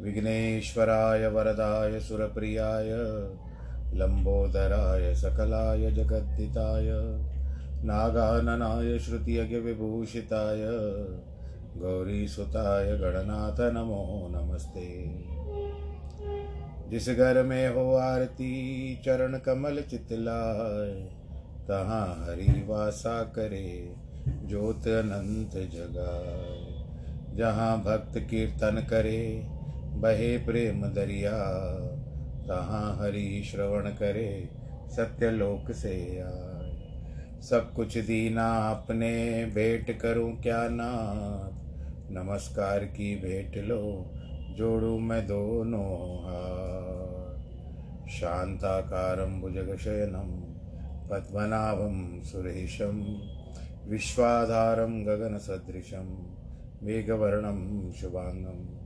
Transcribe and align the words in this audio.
विघ्नेश्वराय 0.00 1.26
वरदाय 1.26 2.00
सुरप्रियाय 2.00 2.90
लम्बोदराय 3.94 5.14
सकलाय 5.14 5.90
जगद्दिताय, 5.90 6.86
नागाननाय 7.84 8.98
श्रुतियज्ञविभूषिताय 8.98 10.62
गौरीसुताय 11.80 12.86
गणनाथ 12.96 13.72
नमो 13.72 14.28
नमस्ते। 14.30 15.14
जिस 16.90 17.08
घर 17.08 17.42
में 17.42 17.68
हो 17.68 17.94
आरती, 17.94 18.96
चरण 19.04 19.38
कमल 19.38 19.80
चितलाय, 19.80 21.08
तहाँ 21.68 22.26
हरि 22.28 22.64
वासा 22.68 23.22
करे, 23.22 23.94
ज्योत 24.28 24.88
अनंत 24.88 25.50
जगाए 25.50 26.76
जहाँ 27.36 27.82
भक्त 27.82 28.18
कीर्तन 28.18 28.86
करे 28.90 29.55
बहे 29.96 30.38
प्रेम 30.38 30.82
दरिया, 30.82 31.32
तहाँ 32.48 32.98
हरि 33.00 33.42
श्रवण 33.44 33.90
करे 33.90 34.48
सत्यलोक 34.88 35.72
से 35.72 36.20
आए। 36.20 36.56
सब 37.42 37.72
कुछ 37.76 37.98
दीना, 37.98 38.70
अपने 38.70 39.44
भेंट 39.54 39.98
करूँ 39.98 40.40
क्या 40.40 40.68
नाथ? 40.68 41.66
नमस्कार 42.12 42.78
की 42.78 43.16
भेंट 43.16 43.56
लो, 43.56 44.12
जोड़ू 44.56 44.98
मैं 44.98 45.26
दोनों 45.26 46.18
हाथ। 46.18 47.36
शांताकारं 48.08 49.40
भुजगशयनं, 49.40 50.40
पद्मनाभं 51.08 52.20
सुरेशं, 52.20 53.18
विश्वाधारं 53.90 55.06
गगनसदृशं, 55.06 56.36
मेघवर्णं 56.82 57.92
शुभाङ्गं 57.92 58.85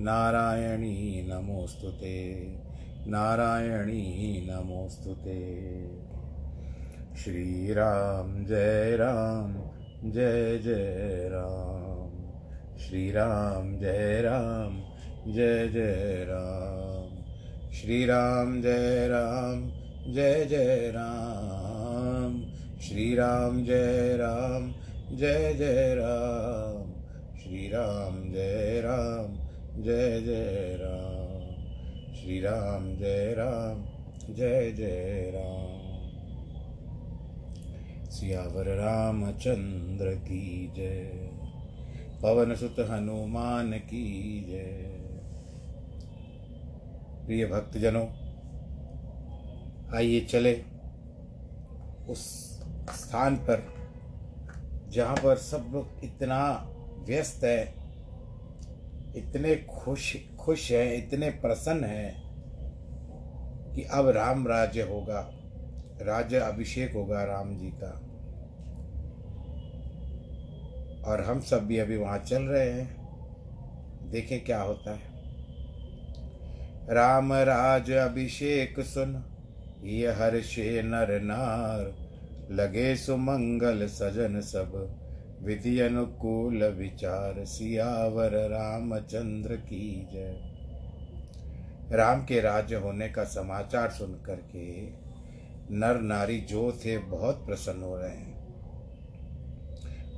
नारायणी 0.00 1.28
नमोऽस्तु 1.30 1.88
नारायणी 3.10 4.46
नमोऽस्तु 4.50 5.14
श्रीराम, 7.18 8.44
जय 8.44 8.96
राम, 8.96 9.54
जय 10.10 10.58
जय 10.58 11.28
राम। 11.32 12.10
श्रीराम, 12.78 13.78
जय 13.78 14.22
राम, 14.22 14.80
जय 15.32 15.68
जय 15.68 16.24
राम। 16.28 17.22
श्रीराम, 17.72 18.62
जय 18.62 19.08
राम, 19.08 19.70
जय 20.14 20.44
जय 20.44 20.92
राम। 20.94 22.42
श्रीराम, 22.80 23.64
जय 23.64 24.16
राम, 24.16 24.72
जय 25.16 25.54
जय 25.54 25.94
राम। 25.98 26.92
श्रीराम, 27.38 28.32
जय 28.32 28.80
राम 28.84 29.49
जय 29.78 30.20
जय 30.20 30.78
राम। 30.80 31.40
श्री 32.14 32.40
राम 32.40 32.96
जय 32.96 33.34
राम। 33.38 33.84
जय 34.34 34.72
जय 34.72 35.32
राम। 35.34 35.80
सियावर 38.10 38.64
रामचंद्र 38.66 40.14
की 40.14 40.72
जय। 40.76 41.30
पवन 42.22 42.54
सुत 42.54 42.76
हनुमान 42.78 43.72
की 43.72 44.44
जय। 44.48 44.96
प्रिय 47.26 47.46
भक्तजनों, 47.46 48.06
आइए 49.96 50.20
चले 50.20 50.64
उस 52.08 52.50
स्थान 52.90 53.36
पर 53.36 53.74
जहाँ 54.88 55.16
पर 55.16 55.36
सब 55.36 55.70
लोग 55.72 55.88
इतना 56.04 56.68
व्यस्त 57.06 57.44
है। 57.44 57.79
इतने 59.16 59.56
खुश 59.56 60.16
खुश 60.40 60.72
है, 60.72 60.98
इतने 60.98 61.30
प्रसन्न 61.30 61.84
है 61.84 62.22
कि 63.74 63.82
अब 63.82 64.08
राम 64.08 64.48
राज्य 64.48 64.82
होगा। 64.82 65.30
राज्य 66.02 66.36
अभिषेक 66.36 66.94
होगा 66.94 67.24
राम 67.24 67.58
जी 67.58 67.68
का। 67.68 68.06
और 71.10 71.20
हम 71.20 71.40
सब 71.40 71.66
भी 71.66 71.78
अभी 71.78 71.96
वहाँ 71.96 72.18
चल 72.18 72.42
रहे 72.42 72.70
हैं। 72.70 73.00
देखें 74.10 74.44
क्या 74.44 74.62
होता 74.62 74.90
है। 74.90 75.10
राम 76.94 77.32
राज 77.32 77.90
अभिषेक 77.90 78.80
सुन, 78.80 79.24
ये 79.84 80.12
हर्षे 80.12 80.82
नर 80.82 81.20
नार, 81.20 82.10
लगे 82.50 82.96
सुमंगल 82.96 83.86
सजन 83.86 84.40
सब। 84.40 84.99
विधि 85.42 85.80
अनुकूल 85.80 86.64
विचार, 86.64 87.44
सियावर 87.44 88.30
रामचंद्र 88.30 89.56
की 89.56 90.08
जय। 90.12 90.40
राम 91.96 92.24
के 92.24 92.40
राज्य 92.40 92.76
होने 92.76 93.08
का 93.08 93.24
समाचार 93.24 93.90
सुन 93.90 94.22
करके 94.26 94.86
नर 95.76 96.00
नारी 96.00 96.40
जो 96.40 96.72
थे 96.72 96.98
बहुत 96.98 97.46
प्रसन्न 97.46 97.82
हो 97.82 97.96
रहे 97.96 98.10
हैं। 98.10 98.40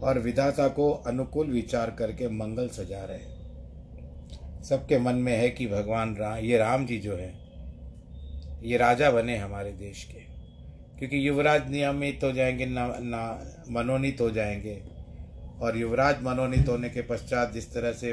और 0.00 0.18
विधाता 0.18 0.68
को 0.68 0.92
अनुकूल 0.92 1.46
विचार 1.46 1.90
करके 1.90 2.28
मंगल 2.28 2.68
सजा 2.68 3.04
रहे 3.04 3.18
हैं। 3.18 3.42
सबके 4.62 4.98
मन 4.98 5.14
में 5.14 5.36
है 5.36 5.50
कि 5.50 5.66
भगवान 5.66 6.16
राम 6.16 6.34
ये 6.34 6.58
राम 6.58 6.86
जी 6.86 6.98
जो 6.98 7.16
है, 7.16 7.34
ये 8.62 8.76
राजा 8.76 9.10
बने 9.10 9.36
हमारे 9.36 9.72
देश 9.72 10.04
के। 10.04 10.20
क्योंकि 10.98 11.28
युवराज 11.28 11.70
नियमित 11.70 12.20
हो 12.24 12.32
जाएँगे, 12.32 12.66
ना 12.66 12.86
ना, 13.00 13.54
मनोनीत 13.70 14.20
हो 14.20 14.30
जाएँगे। 14.30 14.91
और 15.62 15.76
युवराज 15.76 16.22
मनोनीत 16.22 16.68
होने 16.68 16.88
के 16.90 17.02
पश्चात 17.02 17.52
जिस 17.52 17.72
तरह 17.74 17.92
से 17.92 18.12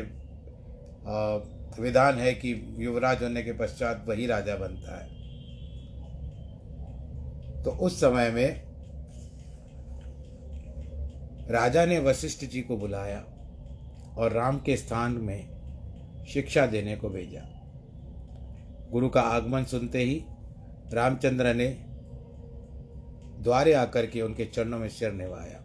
विधान 1.81 2.15
है 2.15 2.33
कि 2.33 2.51
युवराज 2.79 3.23
होने 3.23 3.43
के 3.43 3.53
पश्चात 3.53 4.03
वही 4.07 4.25
राजा 4.25 4.55
बनता 4.55 4.97
है। 4.99 5.07
तो 7.63 7.71
उस 7.71 7.99
समय 8.01 8.29
में 8.31 8.69
राजा 11.49 11.85
ने 11.85 11.99
वशिष्ठ 11.99 12.45
जी 12.45 12.61
को 12.61 12.77
बुलाया 12.77 13.23
और 14.17 14.31
राम 14.31 14.59
के 14.59 14.75
स्थान 14.77 15.11
में 15.11 16.25
शिक्षा 16.25 16.65
देने 16.65 16.95
को 16.95 17.09
भेजा। 17.09 17.41
गुरु 18.91 19.09
का 19.09 19.21
आगमन 19.21 19.63
सुनते 19.63 20.00
ही 20.00 20.21
रामचंद्र 20.94 21.53
ने 21.53 21.68
द्वारे 23.44 23.74
आकर 23.74 24.06
के 24.06 24.21
उनके 24.21 24.45
चरणों 24.45 24.79
में 24.79 24.89
सिर 24.89 25.12
निभाया। 25.13 25.58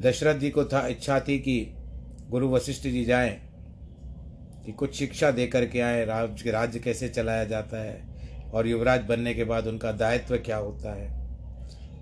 दशरथ 0.00 0.38
जी 0.38 0.50
को 0.50 0.64
था 0.64 0.86
इच्छा 0.86 1.18
थी 1.20 1.38
कि 1.38 1.60
गुरु 2.30 2.48
वशिष्ठ 2.48 2.82
जी 2.82 3.04
जाएँ, 3.04 3.30
कि 4.66 4.72
कुछ 4.72 4.94
शिक्षा 4.96 5.30
दे 5.30 5.46
करके 5.46 5.80
आए 5.80 6.04
राज्य 6.04 6.50
राज्य 6.50 6.78
कैसे 6.78 7.08
चलाया 7.08 7.44
जाता 7.44 7.82
है 7.82 8.50
और 8.54 8.66
युवराज 8.66 9.04
बनने 9.04 9.34
के 9.34 9.44
बाद 9.44 9.66
उनका 9.66 9.92
दायित्व 9.92 10.36
क्या 10.36 10.56
होता 10.56 10.92
है। 10.94 11.16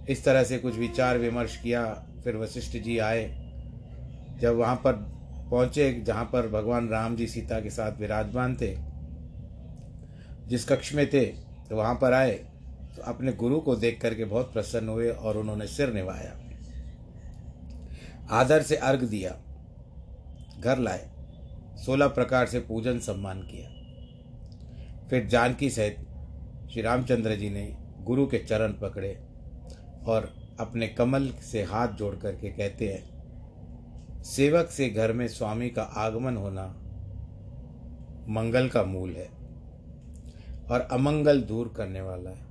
इस 0.09 0.25
तरह 0.25 0.45
से 0.45 0.59
कुछ 0.59 0.77
विचार 0.77 1.19
विमर्श 1.19 1.57
किया, 1.57 1.85
फिर 2.25 2.37
वशिष्ठ 2.37 2.77
जी 2.77 2.99
आए। 3.01 3.25
जब 4.41 4.57
वहाँ 4.57 4.77
पर 4.77 4.93
पहुँचे, 5.51 5.93
जहाँ 6.07 6.25
पर 6.25 6.49
भगवान 6.49 6.89
राम 6.89 7.17
जी 7.17 7.27
सीता 7.27 7.61
के 7.61 7.71
साथ 7.71 8.01
विराजमान 8.01 8.57
थे, 8.57 8.75
जिस 10.49 10.69
कक्ष 10.69 10.93
में 10.95 11.07
थे 11.07 11.25
तो 11.69 11.77
वहाँ 11.77 11.95
पर 11.95 12.13
आए 12.13 12.33
तो 12.97 13.03
अपने 13.05 13.33
गुरु 13.35 13.61
को 13.61 13.77
देख 13.77 14.01
करके 14.01 14.25
बहुत 14.25 14.53
प्रसन्न 14.53 14.89
हुए 14.89 15.11
और 15.11 15.37
उन्होंने 15.37 15.67
सिर 15.67 15.93
निभाया। 15.93 16.33
आदर 18.31 18.63
से 18.63 18.77
अर्घ 18.77 19.03
दिया, 19.03 19.31
घर 20.61 20.79
लाए, 20.79 21.09
सोलह 21.77 22.09
प्रकार 22.09 22.47
से 22.47 22.61
पूजन 22.61 22.99
सम्मान 22.99 23.41
किया। 23.43 23.69
फिर 25.09 25.27
जानकी 25.27 25.71
सहित 25.71 25.97
श्री 26.73 26.83
रामचंद्र 26.83 27.35
जी 27.37 27.51
ने 27.51 27.67
गुरु 28.01 28.27
के 28.27 28.39
चरण 28.39 28.73
पकड़े 28.73 29.13
और 30.07 30.31
अपने 30.61 30.89
कमल 30.89 31.29
से 31.43 31.63
हाथ 31.63 31.89
जोड़ 31.89 32.15
करके 32.15 32.51
कहते 32.51 32.89
हैं, 32.89 34.23
सेवक 34.25 34.71
से 34.71 34.89
घर 34.89 35.13
में 35.13 35.27
स्वामी 35.29 35.69
का 35.71 35.83
आगमन 35.83 36.37
होना 36.37 36.67
मंगल 38.31 38.69
का 38.69 38.83
मूल 38.85 39.11
है 39.11 39.29
और 40.71 40.89
अमंगल 40.93 41.41
दूर 41.43 41.73
करने 41.77 42.01
वाला 42.01 42.31
है। 42.31 42.46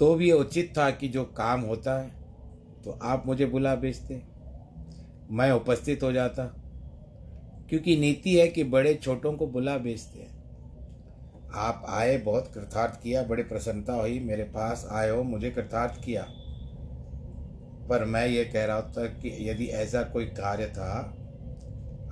तो 0.00 0.14
भी 0.14 0.30
उचित 0.32 0.72
था 0.78 0.90
कि 0.90 1.08
जो 1.08 1.24
काम 1.36 1.60
होता 1.60 1.98
है 1.98 2.08
तो 2.84 2.98
आप 3.02 3.26
मुझे 3.26 3.46
बुला 3.46 3.74
भेजते। 3.74 4.22
मैं 5.30 5.50
उपस्थित 5.52 6.02
हो 6.02 6.12
जाता, 6.12 6.44
क्योंकि 7.70 7.96
नीति 7.96 8.34
है 8.36 8.46
कि 8.48 8.64
बड़े 8.64 8.94
छोटों 8.94 9.32
को 9.32 9.46
बुला 9.46 9.76
भेजते 9.78 10.18
हैं। 10.18 10.38
आप 11.56 11.84
आए, 11.88 12.16
बहुत 12.18 12.50
कृतार्थ 12.54 13.00
किया, 13.02 13.22
बड़ी 13.22 13.42
प्रसन्नता 13.42 13.92
हुई, 13.92 14.18
मेरे 14.20 14.44
पास 14.44 14.86
आए 14.90 15.10
हो, 15.10 15.22
मुझे 15.22 15.50
कृतार्थ 15.50 16.02
किया। 16.04 16.22
पर 17.88 18.04
मैं 18.04 18.26
ये 18.26 18.44
कह 18.44 18.64
रहा 18.64 18.80
था 18.80 19.06
कि 19.14 19.36
यदि 19.50 19.66
ऐसा 19.66 20.02
कोई 20.02 20.26
कार्य 20.26 20.66
था, 20.66 20.92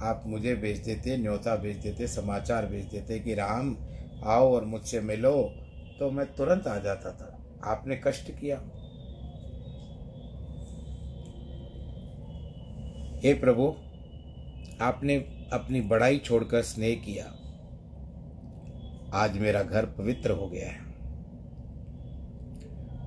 आप 0.03 0.23
मुझे 0.27 0.55
भेज 0.57 0.79
देते, 0.79 1.17
न्योता 1.17 1.57
भेज 1.57 1.77
देते, 1.77 2.07
समाचार 2.09 2.67
भेज 2.67 2.85
देते 2.85 3.19
कि 3.19 3.35
राम, 3.35 3.77
आओ 4.25 4.53
और 4.55 4.65
मुझसे 4.65 5.01
मिलो 5.01 5.35
तो 5.99 6.11
मैं 6.11 6.27
तुरंत 6.35 6.67
आ 6.67 6.79
जाता 6.79 7.13
था। 7.13 7.35
आपने 7.65 8.01
कष्ट 8.05 8.31
किया। 8.31 8.57
हे 13.25 13.35
प्रभु, 13.35 13.77
आपने 14.81 15.17
अपनी 15.53 15.81
बड़ाई 15.81 16.19
छोड़कर 16.19 16.63
स्नेह 16.63 16.95
किया। 16.95 17.25
आज 19.15 19.39
मेरा 19.39 19.63
घर 19.63 19.87
पवित्र 19.87 20.31
हो 20.31 20.49
गया 20.49 20.69
है। 20.69 20.89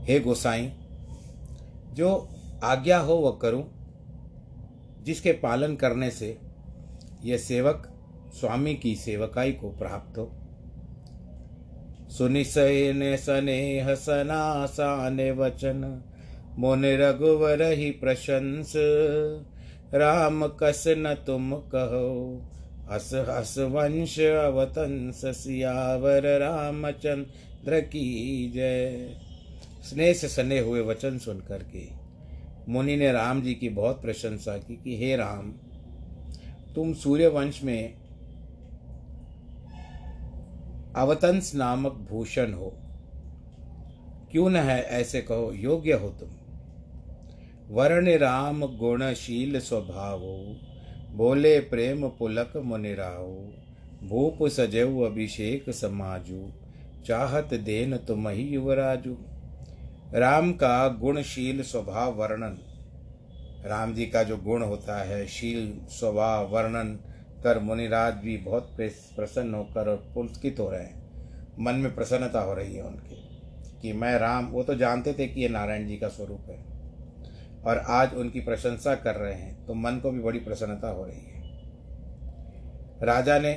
हे 0.06 0.20
गोसाई, 0.20 0.72
जो 1.94 2.30
आज्ञा 2.64 3.00
हो 3.00 3.14
वह 3.14 3.40
करूँ, 3.42 3.64
जिसके 5.04 5.32
पालन 5.32 5.76
करने 5.76 6.12
से 6.12 6.38
यह 7.24 7.38
सेवक 7.38 7.88
स्वामी 8.34 8.76
की 8.76 8.96
सेवकाई 8.96 9.52
को 9.52 9.70
प्राप्त 9.70 10.18
हो। 10.18 10.41
सुनि 12.18 12.44
सने 12.44 13.18
स्नेह 13.18 13.96
सनासान 13.96 15.32
वचन। 15.32 16.04
मुन 16.60 16.86
रघुवर 16.86 17.62
ही 17.62 17.92
प्रशंस। 17.92 18.74
राम 19.94 20.48
कस 20.48 20.84
न 20.88 21.14
तुम 21.28 21.56
कहो। 21.56 22.42
हस 22.92 23.12
हस 23.14 23.58
वंश 23.58 24.20
अवतंस 24.20 25.22
सियावर 25.26 26.40
रामचंद्र 26.40 27.80
की 27.80 28.50
जय। 28.56 29.10
स्नेह 29.90 30.14
से 30.14 30.28
सने 30.28 30.60
हुए 30.60 30.82
वचन 30.82 31.18
सुन 31.18 31.40
करके 31.40 32.02
मुनि 32.70 32.96
ने 32.96 33.12
राम 33.12 33.42
जी 33.42 33.54
की 33.54 33.70
बहुत 33.70 34.02
प्रशंसा 34.02 34.58
की 34.58 34.76
कि, 34.84 34.98
हे 34.98 35.16
राम, 35.16 35.54
तुम 36.76 36.94
सूर्य 36.94 37.28
वंश 37.28 37.64
में 37.64 38.01
अवतंस 40.96 41.56
नामक 41.56 41.92
भूषण 41.92 42.54
हो। 42.54 42.74
क्यों 44.32 44.50
न 44.50 44.56
है 44.56 44.82
ऐसे 44.82 45.22
कहो, 45.22 45.52
योग्य 45.54 45.94
हो 45.94 46.10
तुम। 46.10 46.30
वर्ण 47.70 48.18
राम 48.18 48.66
गुणशील 48.78 49.60
स्वभाव 49.60 50.20
हो, 50.20 50.56
बोले 51.12 51.60
प्रेम 51.60 52.08
पुलक 52.08 52.58
मुनिराओ 52.58 53.36
भूप 54.08 54.48
सजव 54.48 55.00
अभिषेक 55.00 55.70
समाजू, 55.70 56.52
चाहत 57.06 57.54
देन 57.54 57.98
तुम 57.98 58.30
ही 58.30 58.42
युवराजू। 58.42 59.18
राम 60.14 60.54
का 60.54 60.88
गुणशील 60.88 61.62
स्वभाव 61.62 62.14
वर्णन। 62.14 62.58
राम 63.66 63.94
जी 63.94 64.06
का 64.06 64.24
जो 64.24 64.38
गुण 64.38 64.62
होता 64.62 65.04
है, 65.04 65.28
शील 65.28 65.86
स्वभाव 65.90 66.54
वर्णन 66.54 67.00
कर 67.44 67.60
मुनिराज 67.60 68.14
भी 68.14 68.38
बहुत 68.38 68.76
प्रसन्न 68.78 69.54
होकर 69.54 69.90
और 69.90 69.96
पुलकित 70.16 70.60
हो 70.60 70.70
रहे 70.70 70.84
हैं। 70.84 71.00
मन 71.60 71.76
में 71.76 71.96
प्रसन्नता 71.96 72.40
हो 72.40 72.54
रही 72.54 72.76
है 72.76 72.84
उनकी 72.84 73.16
कि 73.82 73.94
मैं 73.94 74.18
राम, 74.20 74.46
वो 74.46 74.64
तो 74.64 74.76
जानते 74.76 75.14
थे 75.14 75.28
कि 75.28 75.42
ये 75.42 75.50
नारायण 75.50 75.88
जी 75.88 75.98
का 75.98 76.08
स्वरूप 76.08 76.50
है। 76.50 76.60
और 77.64 77.78
आज 77.90 78.14
उनकी 78.14 78.40
प्रशंसा 78.40 78.96
कर 78.96 79.16
रहे 79.16 79.34
हैं 79.34 79.66
तो 79.66 79.74
मन 79.74 80.00
को 80.00 80.12
भी 80.12 80.20
बड़ी 80.20 80.40
प्रसन्नता 80.40 80.90
हो 80.90 81.06
रही 81.06 81.20
है। 81.20 81.42
राजा 83.04 83.38
ने 83.40 83.54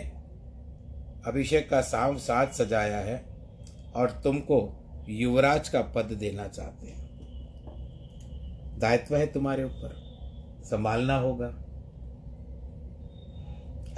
अभिषेक 1.27 1.69
का 1.71 1.81
साम 1.81 2.17
साथ 2.17 2.53
सजाया 2.53 2.99
है 2.99 3.17
और 3.97 4.11
तुमको 4.25 4.59
युवराज 5.09 5.69
का 5.69 5.81
पद 5.95 6.13
देना 6.13 6.47
चाहते 6.49 6.87
हैं। 6.87 7.03
दायित्व 8.79 9.17
है 9.17 9.27
तुम्हारे 9.27 9.65
ऊपर, 9.65 9.95
संभालना 10.65 11.17
होगा। 11.17 11.49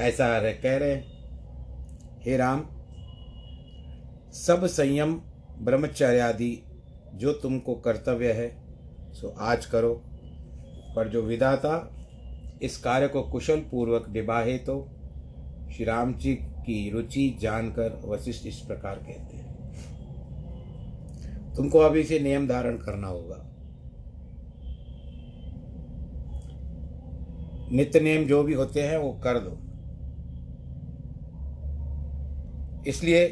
ऐसा 0.01 0.27
कह 0.55 0.77
रहे 0.77 0.95
हे 2.23 2.37
राम, 2.37 2.61
सब 4.37 4.67
संयम 4.67 5.15
ब्रह्मचर्य 5.61 6.21
आदि 6.21 6.51
जो 7.15 7.33
तुमको 7.33 7.75
कर्तव्य 7.77 8.33
है, 8.33 8.49
सो 9.13 9.29
आज 9.29 9.67
करो। 9.67 9.95
पर 10.97 11.09
जो 11.09 11.23
विधाता 11.23 11.73
इस 12.63 12.77
कार्य 12.77 13.09
को 13.09 13.23
कुशल 13.23 13.61
पूर्वक 13.71 14.09
निभाए 14.09 14.57
तो 14.59 14.77
श्री 15.73 15.85
राम 15.85 16.15
जी 16.15 16.35
की 16.35 16.91
रुचि 16.91 17.29
जानकर 17.41 18.01
वशिष्ठ 18.05 18.47
इस 18.47 18.59
प्रकार 18.61 18.97
कहते 18.99 19.37
हैं, 19.37 19.45
तुमको 21.57 21.79
अभी 21.79 22.03
से 22.05 22.19
नियम 22.21 22.49
धारण 22.49 22.77
करना 22.77 23.09
होगा। 23.09 23.43
नित्य 27.73 28.01
नियम 28.01 28.25
जो 28.25 28.43
भी 28.43 28.55
होते 28.55 28.83
हैं, 28.83 28.97
वो 28.97 29.13
कर 29.25 29.39
दो। 29.39 29.59
इसलिए 32.87 33.27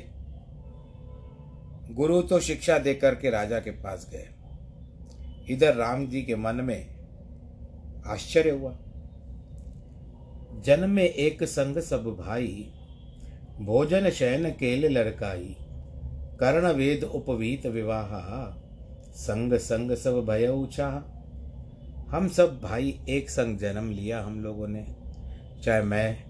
गुरु 1.91 2.21
तो 2.23 2.39
शिक्षा 2.41 2.79
देकर 2.79 3.15
के 3.15 3.31
राजा 3.31 3.59
के 3.59 3.71
पास 3.71 4.09
गए। 4.13 4.29
इधर 5.51 5.75
राम 5.75 6.07
जी 6.07 6.23
के 6.23 6.37
मन 6.37 6.61
में 6.65 6.95
आश्चर्य 8.07 8.51
हुआ। 8.51 8.73
जन्म 10.65 10.91
में 10.91 11.05
एक 11.05 11.43
संग 11.45 11.79
सब 11.79 12.05
भाई, 12.19 12.73
भोजन 13.61 14.11
शयन 14.11 14.51
केल 14.51 14.87
लड़काई, 14.93 15.57
कर्ण 16.41 16.73
वेद 16.73 17.05
उपवीत 17.05 17.67
विवाह, 17.67 18.11
संग 19.17 19.55
संग 19.61 19.95
सब 19.97 20.25
भय 20.25 20.49
ऊछा 20.49 20.89
हम 22.09 22.29
सब 22.29 22.61
भाई 22.61 22.99
एक 23.09 23.31
संग 23.31 23.59
जन्म 23.59 23.91
लिया 23.91 24.23
हम 24.23 24.43
लोगों 24.45 24.69
ने, 24.69 24.87
चाहे 25.65 25.83
मैं 25.83 26.25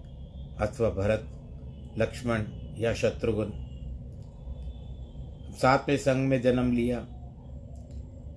अथवा 0.57 0.89
भरत, 0.89 1.27
लक्ष्मण 1.97 2.43
या 2.77 2.93
शत्रुघ्न। 2.93 3.61
में 5.89 5.97
संग 5.97 6.27
में 6.27 6.41
जन्म 6.41 6.71
लिया। 6.71 7.07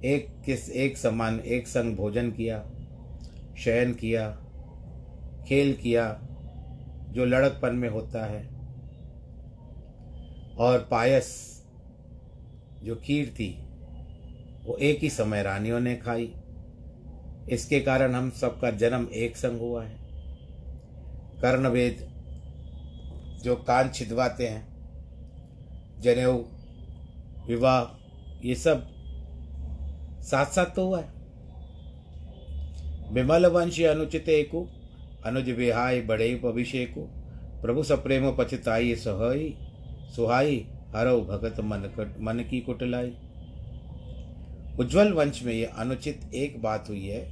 एक 0.04 0.42
किस, 0.47 0.71
एक 0.71 0.97
समान, 0.97 1.40
एक 1.40 1.68
संग 1.68 1.97
भोजन 1.97 2.30
किया, 2.30 2.71
शयन 3.59 3.95
किया, 3.95 4.30
खेल 5.49 5.75
किया, 5.75 6.21
जो 7.11 7.25
लड़कपन 7.25 7.75
में 7.75 7.88
होता 7.88 8.26
है। 8.26 8.49
और 10.57 10.88
पायस, 10.90 11.59
जो 12.83 12.97
खीर 12.97 13.28
थी, 13.28 13.62
वो 14.64 14.76
एक 14.76 14.99
ही 15.00 15.11
समय 15.11 15.42
रानियों 15.42 15.80
ने 15.80 15.97
खाई। 15.97 16.35
इसके 17.50 17.80
कारण 17.80 18.14
हम 18.14 18.30
सबका 18.30 18.71
जन्म 18.71 19.09
एक 19.14 19.37
संग 19.37 19.61
हुआ 19.61 19.85
है। 19.85 19.97
कर्णवेद 21.42 22.17
जो 23.42 23.57
कान 23.57 23.90
छिदवाते 23.90 24.47
हैं, 24.47 24.66
जनेऊ, 26.00 26.38
विवाह, 27.47 27.83
ये 28.45 28.54
सब 28.54 28.87
साथ 30.23 30.47
साथ 30.47 30.75
तो 30.76 30.87
हुआ 30.87 31.00
है। 31.00 31.16
विमल 33.12 33.47
वंश 33.47 33.80
अनुचित 33.80 34.28
एकु 34.28 34.66
अनुज 35.26 35.50
विहाय 35.50 36.00
बड़े 36.00 36.30
अभिषेकु 36.45 37.00
प्रभु 37.62 37.83
सप्रेम 37.83 38.30
पचिताई 38.37 38.95
सहाई, 38.97 39.54
सुहाई, 40.16 40.66
हरो 40.95 41.21
भगत 41.21 41.61
मन 41.61 41.90
मन 42.21 42.45
की 42.50 42.61
कुटलाई। 42.61 43.12
उज्जवल 44.80 45.12
वंश 45.12 45.42
में 45.42 45.52
ये 45.52 45.64
अनुचित 45.64 46.30
एक 46.35 46.61
बात 46.62 46.88
हुई 46.88 47.07
है, 47.07 47.23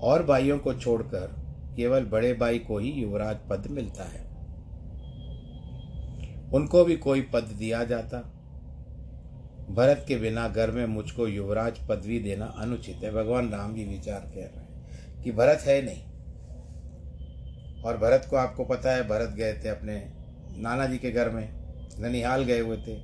और 0.00 0.22
भाइयों 0.22 0.58
को 0.58 0.74
छोड़कर 0.74 1.34
केवल 1.76 2.04
बड़े 2.04 2.32
भाई 2.34 2.58
को 2.58 2.78
ही 2.78 2.90
युवराज 2.92 3.36
पद 3.50 3.66
मिलता 3.70 4.04
है। 4.04 4.27
उनको 6.54 6.84
भी 6.84 6.96
कोई 6.96 7.20
पद 7.20 7.42
दिया 7.42 7.84
जाता। 7.84 8.18
भरत 9.70 10.04
के 10.08 10.16
बिना 10.16 10.48
घर 10.48 10.70
में 10.70 10.86
मुझको 10.86 11.26
युवराज 11.26 11.78
पदवी 11.88 12.18
देना 12.18 12.46
अनुचित 12.46 13.00
है। 13.04 13.12
भगवान 13.12 13.50
राम 13.50 13.74
जी 13.74 13.84
विचार 13.84 14.20
कह 14.20 14.40
रहे 14.40 14.60
हैं 14.60 15.22
कि 15.22 15.32
भरत 15.32 15.58
है 15.60 15.82
नहीं। 15.82 16.02
और 17.82 17.96
भरत 17.96 18.26
को 18.30 18.36
आपको 18.36 18.64
पता 18.64 18.92
है, 18.92 19.08
भरत 19.08 19.28
गए 19.28 19.52
थे 19.64 19.68
अपने 19.68 20.12
नाना 20.58 20.86
जी 20.86 20.98
के 20.98 21.10
घर 21.10 21.30
में, 21.30 21.48
ननिहाल 21.98 22.44
गए 22.44 22.60
हुए 22.60 22.76
थे 22.76 22.96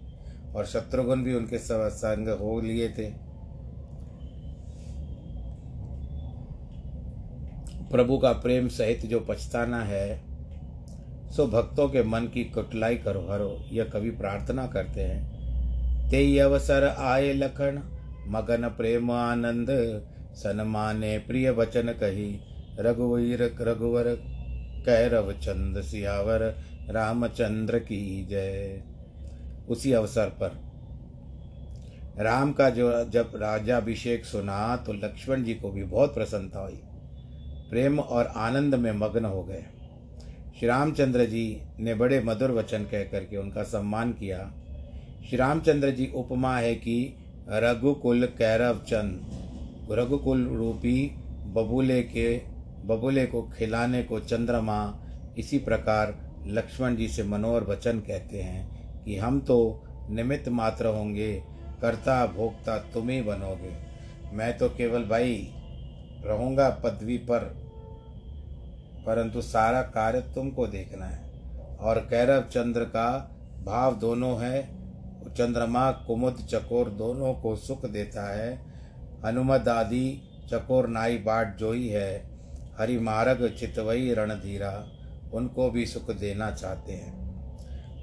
और 0.57 0.67
शत्रुघ्न 0.67 1.23
भी 1.23 1.35
उनके 1.35 1.59
संग 1.59 2.29
हो 2.29 2.61
लिए 2.61 2.89
थे। 2.89 3.11
प्रभु 7.91 8.19
का 8.19 8.33
प्रेम 8.33 8.69
सहित 8.69 9.07
जो 9.07 9.21
पछताना 9.21 9.83
है 9.83 10.24
सो 11.37 11.47
भक्तों 11.47 11.89
के 11.89 12.03
मन 12.03 12.21
की 12.21 12.45
कुटलाई 12.45 12.97
करो, 12.97 13.27
हरो, 13.31 13.65
यह 13.73 13.85
कवि 13.85 14.11
प्रार्थना 14.11 14.67
करते 14.67 15.01
हैं। 15.01 15.35
ते 16.11 16.39
अवसर 16.39 16.95
आए 16.99 17.33
लखन, 17.33 17.83
मगन 18.29 18.69
प्रेम 18.69 19.11
आनंद, 19.11 19.67
सनमाने 20.33 21.19
प्रिय 21.19 21.51
वचन 21.51 21.83
कही, 21.83 22.41
रघुवीर 22.81 23.57
रघुवर, 23.61 24.05
कैरव 24.87 25.33
चंद 25.33 25.81
सियावर, 25.81 26.59
रामचंद्र 26.91 27.79
की 27.79 28.27
जय। 28.31 28.83
उसी 29.69 29.93
अवसर 29.93 30.27
पर 30.27 30.61
राम 32.19 32.53
का 32.53 32.71
जो 32.71 33.05
जब 33.05 33.33
राजाभिषेक 33.37 34.25
सुना 34.25 34.77
तो 34.77 34.93
लक्ष्मण 34.93 35.45
जी 35.45 35.55
को 35.55 35.71
भी 35.71 35.85
बहुत 35.85 36.15
प्रसन्नता 36.15 36.61
हुई। 36.61 36.81
प्रेम 37.71 38.01
और 38.01 38.27
आनंद 38.27 38.75
में 38.75 38.93
मग्न 38.93 39.25
हो 39.25 39.43
गए। 39.43 39.65
श्री 40.65 40.69
रामचंद्र 40.69 41.25
जी 41.25 41.61
ने 41.81 41.95
बड़े 41.95 42.21
मधुर 42.21 42.51
वचन 42.51 42.85
कह 42.85 43.03
करके 43.05 43.37
उनका 43.37 43.63
सम्मान 43.63 44.13
किया। 44.13 44.39
श्री 45.29 45.37
रामचंद्र 45.37 45.91
जी 45.91 46.13
उपमा 46.15 46.57
है 46.57 46.75
कि 46.75 47.17
रघुकुल 47.49 48.27
कैरव 48.27 48.79
चंद, 48.89 49.21
रघुकुल 49.91 50.47
रूपी 50.47 51.11
बबूले 51.47 52.03
के, 52.03 52.37
बबूले 52.87 53.27
को 53.27 53.43
खिलाने 53.43 54.03
को 54.03 54.21
चंद्रमा, 54.21 54.79
इसी 55.39 55.59
प्रकार 55.59 56.15
लक्ष्मण 56.47 56.97
जी 56.97 57.09
से 57.09 57.23
मनोहर 57.23 57.65
वचन 57.65 57.99
कहते 57.99 58.43
हैं 58.43 59.05
कि 59.05 59.17
हम 59.17 59.41
तो 59.41 59.85
निमित्त 60.11 60.49
मात्र 60.49 60.87
होंगे, 60.87 61.33
कर्ता 61.81 62.27
भोक्ता 62.27 62.79
तुम 62.79 63.09
ही 63.09 63.21
बनोगे। 63.23 63.75
मैं 64.37 64.59
तो 64.59 64.69
केवल 64.69 65.05
भाई, 65.05 65.49
रहूँगा 66.25 66.71
पदवी 66.85 67.19
पर। 67.19 67.64
परंतु 69.07 69.43
सारा 69.43 69.83
कार्य 69.83 70.21
तुमको 70.21 70.67
देखना 70.67 71.07
है। 71.07 71.23
और 71.81 71.99
कैरव 71.99 72.43
चंद्र 72.43 72.85
का 72.85 73.31
भाव 73.65 73.97
दोनों 73.97 74.41
है, 74.41 74.63
चंद्रमा 75.35 75.91
कुमुद 75.91 76.37
चकोर 76.51 76.89
दोनों 76.89 77.35
को 77.35 77.57
सुख 77.57 77.87
देता 77.87 78.35
है, 78.35 78.67
हनुमद 79.25 79.69
आदि 79.69 80.23
चकोर 80.51 80.89
नाई 80.89 81.19
बाट 81.19 81.57
जोई 81.57 81.89
है, 81.89 82.31
हरि 82.79 82.99
मार्ग 82.99 83.57
चितवई 83.59 84.15
रणधीरा, 84.15 84.87
उनको 85.35 85.71
भी 85.71 85.87
सुख 85.87 86.11
देना 86.11 86.51
चाहते 86.51 86.93
हैं। 86.93 87.25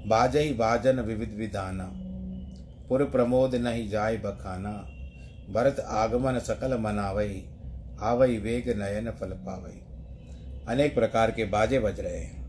बाजई 0.08 0.52
बाजन 0.52 1.00
विविध 1.00 1.34
विधाना, 1.34 1.90
पुर 2.88 3.04
प्रमोद 3.04 3.54
नहीं 3.54 3.88
जाय 3.88 4.16
बखाना, 4.16 4.72
भरत 5.52 5.80
आगमन 5.80 6.38
सकल 6.38 6.78
मनावई 6.78 7.44
आवई 8.00 8.38
वेग 8.38 8.68
नयन 8.78 9.10
फल 9.10 9.30
पावई 9.30 9.82
अनेक 10.68 10.94
प्रकार 10.94 11.30
के 11.30 11.44
बाजे 11.44 11.78
बज 11.78 12.00
रहे 12.00 12.18
हैं। 12.18 12.42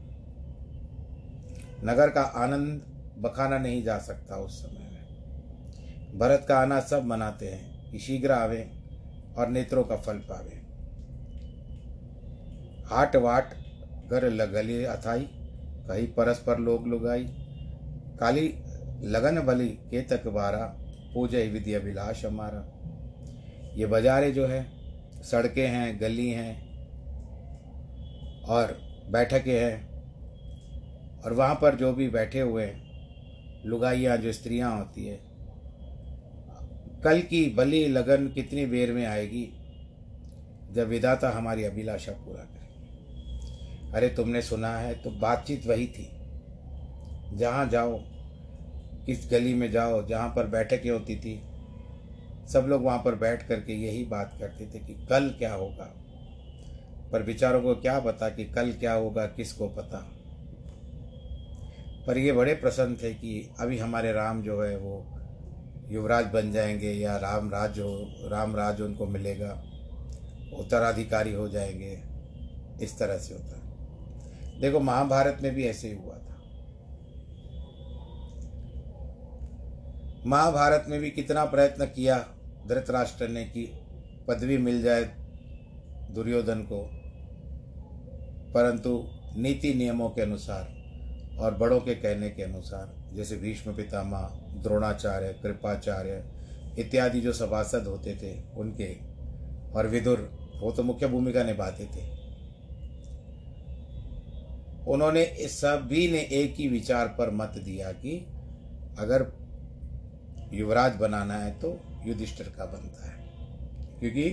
नगर 1.83 2.09
का 2.09 2.21
आनंद 2.21 2.81
बखाना 3.17 3.57
नहीं 3.57 3.83
जा 3.83 3.97
सकता 3.97 4.35
उस 4.35 4.65
समय 4.65 4.79
में। 4.79 6.19
भरत 6.19 6.45
का 6.49 6.59
आना 6.59 6.79
सब 6.79 7.05
मनाते 7.05 7.47
हैं, 7.47 7.91
कि 7.91 7.99
शीघ्र 7.99 8.31
आवे 8.31 8.71
और 9.37 9.47
नेत्रों 9.47 9.83
का 9.83 9.95
फल 9.95 10.17
पावे। 10.17 10.61
हाट 12.85 13.15
वाट 13.15 13.49
घर 14.11 14.29
लगली 14.29 14.83
अथाई, 14.83 15.29
कहीं 15.87 16.07
परस्पर 16.07 16.59
लोग 16.59 16.87
लुगाई। 16.87 17.23
काली 18.19 18.53
लगन 19.03 19.39
बली 19.39 19.69
केतक 19.69 20.27
बारा 20.27 20.65
पूजय 21.13 21.47
विधि 21.47 21.73
अभिलाष 21.73 22.25
हमारा। 22.25 22.67
ये 23.75 23.85
बाजारे 23.85 24.31
जो 24.31 24.47
है, 24.47 24.67
सड़कें 25.23 25.67
हैं, 25.67 26.01
गली 26.01 26.29
हैं 26.29 26.62
और 28.45 28.81
बैठकें 29.09 29.59
हैं। 29.59 29.93
और 31.21 31.33
वहाँ 31.33 31.55
पर 31.55 31.75
जो 31.75 31.93
भी 31.93 32.09
बैठे 32.09 32.39
हुए 32.39 32.63
हैं, 32.63 32.83
लुगाइयाँ 33.65 34.17
जो 34.17 34.33
स्त्रियाँ 34.33 34.77
होती 34.77 35.05
है, 35.05 35.19
कल 37.03 37.21
की 37.21 37.49
बली 37.49 37.87
लगन 37.87 38.27
कितनी 38.27 38.65
देर 38.65 38.91
में 38.91 39.05
आएगी, 39.05 39.53
जब 40.71 40.87
विदाता 40.87 41.29
हमारी 41.29 41.63
अभिलाषा 41.63 42.11
पूरा 42.11 42.43
करे। 42.43 42.63
अरे 43.93 44.09
तुमने 44.09 44.41
सुना 44.41 44.77
है 44.77 44.93
तो 44.95 45.11
बातचीत 45.11 45.67
वही 45.67 45.87
थी। 45.87 46.09
जहाँ 47.37 47.69
जाओ, 47.69 47.99
किस 49.05 49.27
गली 49.31 49.53
में 49.53 49.71
जाओ, 49.71 50.07
जहाँ 50.07 50.29
पर 50.29 50.47
बैठकें 50.47 50.89
होती 50.91 51.15
थी, 51.15 51.43
सब 52.47 52.65
लोग 52.67 52.83
वहाँ 52.83 52.99
पर 52.99 53.15
बैठ 53.15 53.47
करके 53.47 53.73
यही 53.73 54.03
बात 54.03 54.37
करते 54.39 54.65
थे 54.65 54.79
कि 54.79 54.93
कल 54.93 55.29
क्या 55.29 55.53
होगा। 55.53 56.02
पर 57.13 57.23
विचारों 57.23 57.61
को 57.61 57.75
क्या 57.75 57.99
पता 57.99 58.29
कि 58.29 58.45
कल 58.45 58.71
क्या 58.71 58.93
होगा, 58.93 59.25
किसको 59.25 59.67
पता। 59.67 59.97
पर 62.07 62.17
ये 62.17 62.31
बड़े 62.31 62.53
प्रसन्न 62.53 62.95
थे 62.95 63.13
कि 63.13 63.49
अभी 63.59 63.77
हमारे 63.77 64.11
राम 64.11 64.41
जो 64.41 64.63
है 64.63 64.77
वो 64.77 65.19
युवराज 65.89 66.25
बन 66.25 66.51
जाएँगे 66.51 66.91
या 66.91 67.17
राम 67.17 67.49
राज 67.49 67.79
हो, 67.79 68.07
राम 68.29 68.55
राज 68.55 68.81
उनको 68.81 69.05
मिलेगा, 69.05 69.51
उत्तराधिकारी 70.57 71.33
हो 71.33 71.49
जाएँगे, 71.49 72.03
इस 72.85 72.99
तरह 72.99 73.17
से 73.17 73.33
होता 73.33 73.57
है। 73.57 73.63
देखो, 74.61 74.79
महाभारत 74.79 75.37
में 75.43 75.55
भी 75.55 75.67
ऐसे 75.67 75.87
ही 75.87 75.95
हुआ 75.95 76.15
था। 76.15 76.41
महाभारत 80.25 80.85
में 80.87 80.99
भी 80.99 81.11
कितना 81.11 81.45
प्रयत्न 81.45 81.85
किया 81.85 82.27
धृतराष्ट्र 82.67 83.27
ने 83.27 83.43
कि 83.43 83.73
पदवी 84.27 84.57
मिल 84.57 84.81
जाए 84.81 85.03
दुर्योधन 86.11 86.61
को। 86.61 87.02
परंतु 88.53 88.91
नीति 89.37 89.73
नियमों 89.73 90.09
के 90.09 90.21
अनुसार 90.21 91.37
और 91.39 91.53
बड़ों 91.55 91.79
के 91.79 91.95
कहने 91.95 92.29
के 92.29 92.43
अनुसार, 92.43 92.93
जैसे 93.13 93.35
भीष्म 93.37 93.75
पितामह, 93.75 94.29
द्रोणाचार्य, 94.63 95.33
कृपाचार्य 95.43 96.23
इत्यादि 96.79 97.21
जो 97.21 97.33
सभासद 97.33 97.87
होते 97.87 98.15
थे, 98.15 98.33
उनके 98.53 98.93
और 99.71 99.87
विदुर, 99.87 100.19
वो 100.55 100.71
तो 100.71 100.83
मुख्य 100.83 101.07
भूमिका 101.07 101.43
निभाते 101.43 101.85
थे। 101.85 102.11
उन्होंने 104.87 105.23
सभी 105.49 106.07
ने 106.11 106.19
एक 106.33 106.55
ही 106.57 106.67
विचार 106.67 107.07
पर 107.17 107.29
मत 107.31 107.53
दिया 107.57 107.91
कि 107.93 108.15
अगर 108.99 109.25
युवराज 110.53 110.95
बनाना 110.95 111.33
है 111.35 111.51
तो 111.59 111.79
युधिष्ठिर 112.05 112.47
का 112.57 112.65
बनता 112.65 113.05
है, 113.07 113.17
क्योंकि 113.99 114.25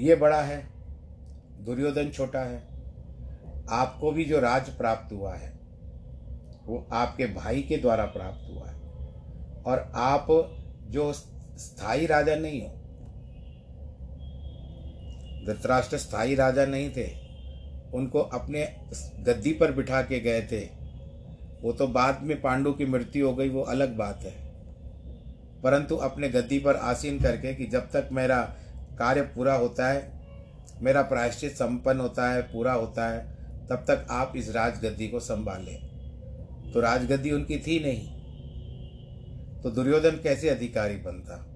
ये 0.00 0.14
बड़ा 0.16 0.40
है। 0.42 0.58
दुर्योधन 1.64 2.10
छोटा 2.10 2.40
है। 2.40 2.62
आपको 3.70 4.12
भी 4.12 4.24
जो 4.24 4.40
राज 4.40 4.68
प्राप्त 4.70 5.12
हुआ 5.12 5.34
है, 5.34 5.52
वो 6.66 6.88
आपके 6.92 7.26
भाई 7.26 7.62
के 7.62 7.76
द्वारा 7.76 8.04
प्राप्त 8.04 8.50
हुआ 8.50 8.66
है। 8.68 8.80
और 9.62 9.92
आप 9.94 10.26
जो 10.88 11.12
स्थायी 11.12 12.06
राजा 12.06 12.34
नहीं 12.34 12.62
हो, 12.62 12.68
धृतराष्ट्र 15.46 15.98
स्थायी 15.98 16.34
राजा 16.34 16.66
नहीं 16.66 16.90
थे, 16.90 17.08
उनको 17.94 18.18
अपने 18.18 18.76
गद्दी 19.20 19.52
पर 19.52 19.72
बिठा 19.72 20.02
के 20.02 20.20
गए 20.20 20.42
थे, 20.42 20.60
वो 21.62 21.72
तो 21.72 21.86
बाद 21.86 22.22
में 22.22 22.40
पांडु 22.40 22.72
की 22.72 22.86
मृत्यु 22.86 23.28
हो 23.28 23.34
गई, 23.34 23.48
वो 23.48 23.62
अलग 23.62 23.96
बात 23.96 24.22
है। 24.22 24.50
परंतु 25.62 25.96
अपने 25.96 26.28
गद्दी 26.28 26.58
पर 26.58 26.76
आसीन 26.76 27.20
करके 27.20 27.54
कि 27.54 27.66
जब 27.66 27.90
तक 27.90 28.08
मेरा 28.12 28.42
कार्य 28.98 29.22
पूरा 29.22 29.54
होता 29.54 29.88
है 29.88 30.19
मेरा 30.82 31.02
प्रायश्चित 31.02 31.52
संपन्न 31.52 32.00
होता 32.00 32.30
है, 32.30 32.42
पूरा 32.42 32.72
होता 32.72 33.08
है, 33.08 33.40
तब 33.68 33.84
तक 33.88 34.06
आप 34.10 34.32
इस 34.36 34.50
राजगद्दी 34.50 35.08
को 35.08 35.20
संभालें। 35.20 36.70
तो 36.72 36.80
राजगद्दी 36.80 37.30
उनकी 37.30 37.58
थी 37.58 37.78
नहीं 37.80 38.20
तो 39.62 39.70
दुर्योधन 39.70 40.10
कैसे 40.10 40.48
अधिकारी 40.48 40.96
बनता? 40.96 41.46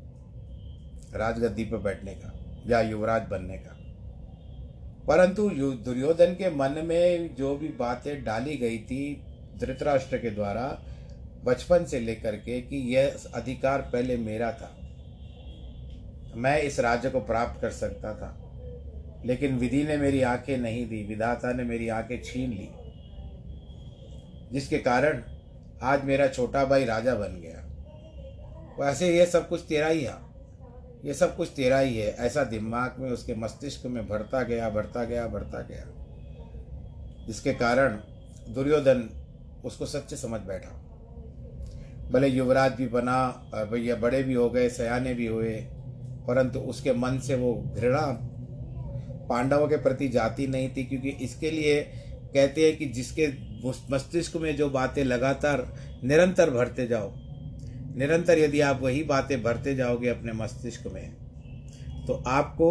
राजगद्दी 1.15 1.65
पर 1.65 1.77
बैठने 1.77 2.15
का 2.15 2.33
या 2.69 2.81
युवराज 2.81 3.23
बनने 3.23 3.57
का? 3.59 3.71
परंतु 5.07 5.49
दुर्योधन 5.51 6.35
के 6.35 6.51
मन 6.51 6.85
में 6.85 7.35
जो 7.35 7.57
भी 7.57 7.69
बातें 7.69 8.25
डाली 8.25 8.57
गई 8.57 8.79
थी 8.79 9.25
धृतराष्ट्र 9.61 10.19
के 10.19 10.31
द्वारा, 10.31 10.67
बचपन 11.45 11.85
से 11.85 12.01
लेकर 12.01 12.37
के 12.37 12.61
कि 12.61 12.77
यह 12.95 13.17
अधिकार 13.35 13.81
पहले 13.83 14.17
मेरा 14.17 14.53
था, 14.53 14.71
मैं 16.37 16.59
इस 16.59 16.81
राज्य 16.81 17.11
को 17.11 17.21
प्राप्त 17.21 17.61
कर 17.61 17.71
सकता 17.71 18.15
था। 18.15 18.44
लेकिन 19.25 19.59
विधि 19.59 19.83
ने 19.85 19.97
मेरी 19.97 20.21
आँखें 20.23 20.57
नहीं 20.59 20.87
दी, 20.89 21.03
विधाता 21.05 21.53
ने 21.53 21.65
मेरी 21.65 21.89
आँखें 21.89 22.23
छीन 22.23 22.51
ली, 22.51 22.69
जिसके 24.53 24.79
कारण 24.79 25.23
आज 25.83 26.05
मेरा 26.05 26.27
छोटा 26.29 26.65
भाई 26.65 26.85
राजा 26.85 27.15
बन 27.15 27.41
गया। 27.41 27.61
वैसे 28.79 29.09
ये 29.17 29.27
सब 29.27 29.49
कुछ 29.49 29.65
तेरा 29.69 29.87
ही 29.87 30.03
है, 30.03 30.15
ये 31.05 31.15
सब 31.15 31.37
कुछ 31.37 31.49
तेरा 31.57 31.79
ही 31.79 31.97
है। 31.97 32.11
ऐसा 32.19 32.45
दिमाग 32.45 32.97
में, 32.99 33.11
उसके 33.11 33.35
मस्तिष्क 33.35 33.87
में 33.87 34.07
भरता 34.09 34.43
गया 34.43 34.69
भरता 34.71 35.05
गया 35.05 35.27
भरता 35.27 35.61
गया, 35.63 35.85
जिसके 37.27 37.53
कारण 37.55 37.99
दुर्योधन 38.55 39.09
उसको 39.65 39.87
सच्चे 39.87 40.17
समझ 40.17 40.41
बैठा। 40.41 40.81
भले 42.11 42.29
युवराज 42.29 42.73
भी 42.73 42.87
बना, 42.89 43.17
भैया 43.71 43.97
बड़े 43.97 44.23
भी 44.23 44.35
हो 44.35 44.49
गए, 44.51 44.69
सयाने 44.69 45.15
भी 45.15 45.27
हुए, 45.27 45.55
परंतु 46.27 46.59
उसके 46.61 46.93
मन 46.93 47.19
से 47.19 47.35
वो 47.35 47.55
घृणा 47.77 48.07
पांडवों 49.29 49.69
के 49.69 49.77
प्रति 49.77 50.09
जाती 50.09 50.47
नहीं 50.47 50.69
थी, 50.69 50.85
क्योंकि 50.85 51.09
इसके 51.25 51.51
लिए 51.51 51.81
कहते 52.35 52.67
हैं 52.67 52.77
कि 52.77 52.87
जिसके 52.87 53.29
मस्तिष्क 53.91 54.37
में 54.37 54.55
जो 54.57 54.69
बातें 54.71 55.05
लगातार 55.05 55.67
निरंतर 56.05 56.51
भरते 56.51 56.87
जाओ, 56.87 57.13
निरंतर 57.97 58.39
यदि 58.39 58.61
आप 58.61 58.81
वही 58.83 59.03
बातें 59.05 59.43
भरते 59.43 59.75
जाओगे 59.75 60.09
अपने 60.09 60.33
मस्तिष्क 60.33 60.87
में 60.87 62.05
तो 62.07 62.23
आपको 62.29 62.71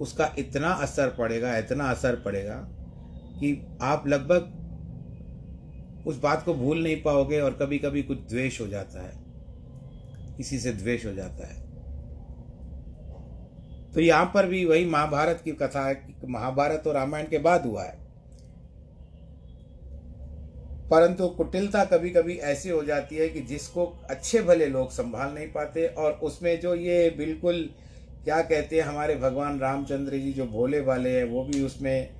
उसका 0.00 0.30
इतना 0.38 0.68
असर 0.68 1.08
पड़ेगा, 1.08 1.56
इतना 1.58 1.84
असर 1.84 2.16
पड़ेगा 2.16 2.54
कि 3.36 3.78
आप 3.82 4.08
लगभग 4.08 4.60
उस 6.06 6.20
बात 6.20 6.42
को 6.44 6.54
भूल 6.54 6.82
नहीं 6.82 7.02
पाओगे 7.02 7.40
और 7.40 7.52
कभी 7.52 7.78
कभी 7.78 8.02
कुछ 8.02 8.18
द्वेष 8.30 8.60
हो 8.60 8.66
जाता 8.66 9.02
है। 9.02 9.12
किसी 10.36 10.58
से 10.58 10.72
द्वेष 10.72 11.06
हो 11.06 11.12
जाता 11.12 11.46
है। 11.46 11.63
तो 13.94 14.00
यहाँ 14.00 14.30
पर 14.34 14.46
भी 14.46 14.64
वही 14.64 14.84
महाभारत 14.84 15.40
की 15.44 15.52
कथा 15.52 15.86
है 15.86 16.02
महाभारत 16.28 16.86
और 16.86 16.94
रामायण 16.94 17.26
के 17.26 17.38
बाद 17.38 17.66
हुआ 17.66 17.82
है। 17.82 18.02
परंतु 20.90 21.28
कुटिलता 21.28 21.84
कभी 21.84 22.10
कभी 22.10 22.36
ऐसी 22.36 22.68
हो 22.68 22.82
जाती 22.84 23.16
है 23.16 23.28
कि 23.28 23.40
जिसको 23.40 23.84
अच्छे 24.10 24.42
भले 24.42 24.66
लोग 24.66 24.90
संभाल 24.90 25.34
नहीं 25.34 25.46
पाते 25.46 25.86
और 25.86 26.12
उसमें 26.12 26.60
जो 26.60 26.74
ये 26.74 27.14
बिल्कुल, 27.18 27.70
क्या 28.24 28.40
कहते 28.42 28.76
हैं, 28.76 28.82
हमारे 28.82 29.14
भगवान 29.16 29.58
रामचंद्र 29.60 30.16
जी 30.16 30.32
जो 30.32 30.46
भोले 30.46 30.80
वाले 30.80 31.10
हैं, 31.10 31.24
वो 31.24 31.44
भी 31.44 31.64
उसमें 31.64 32.10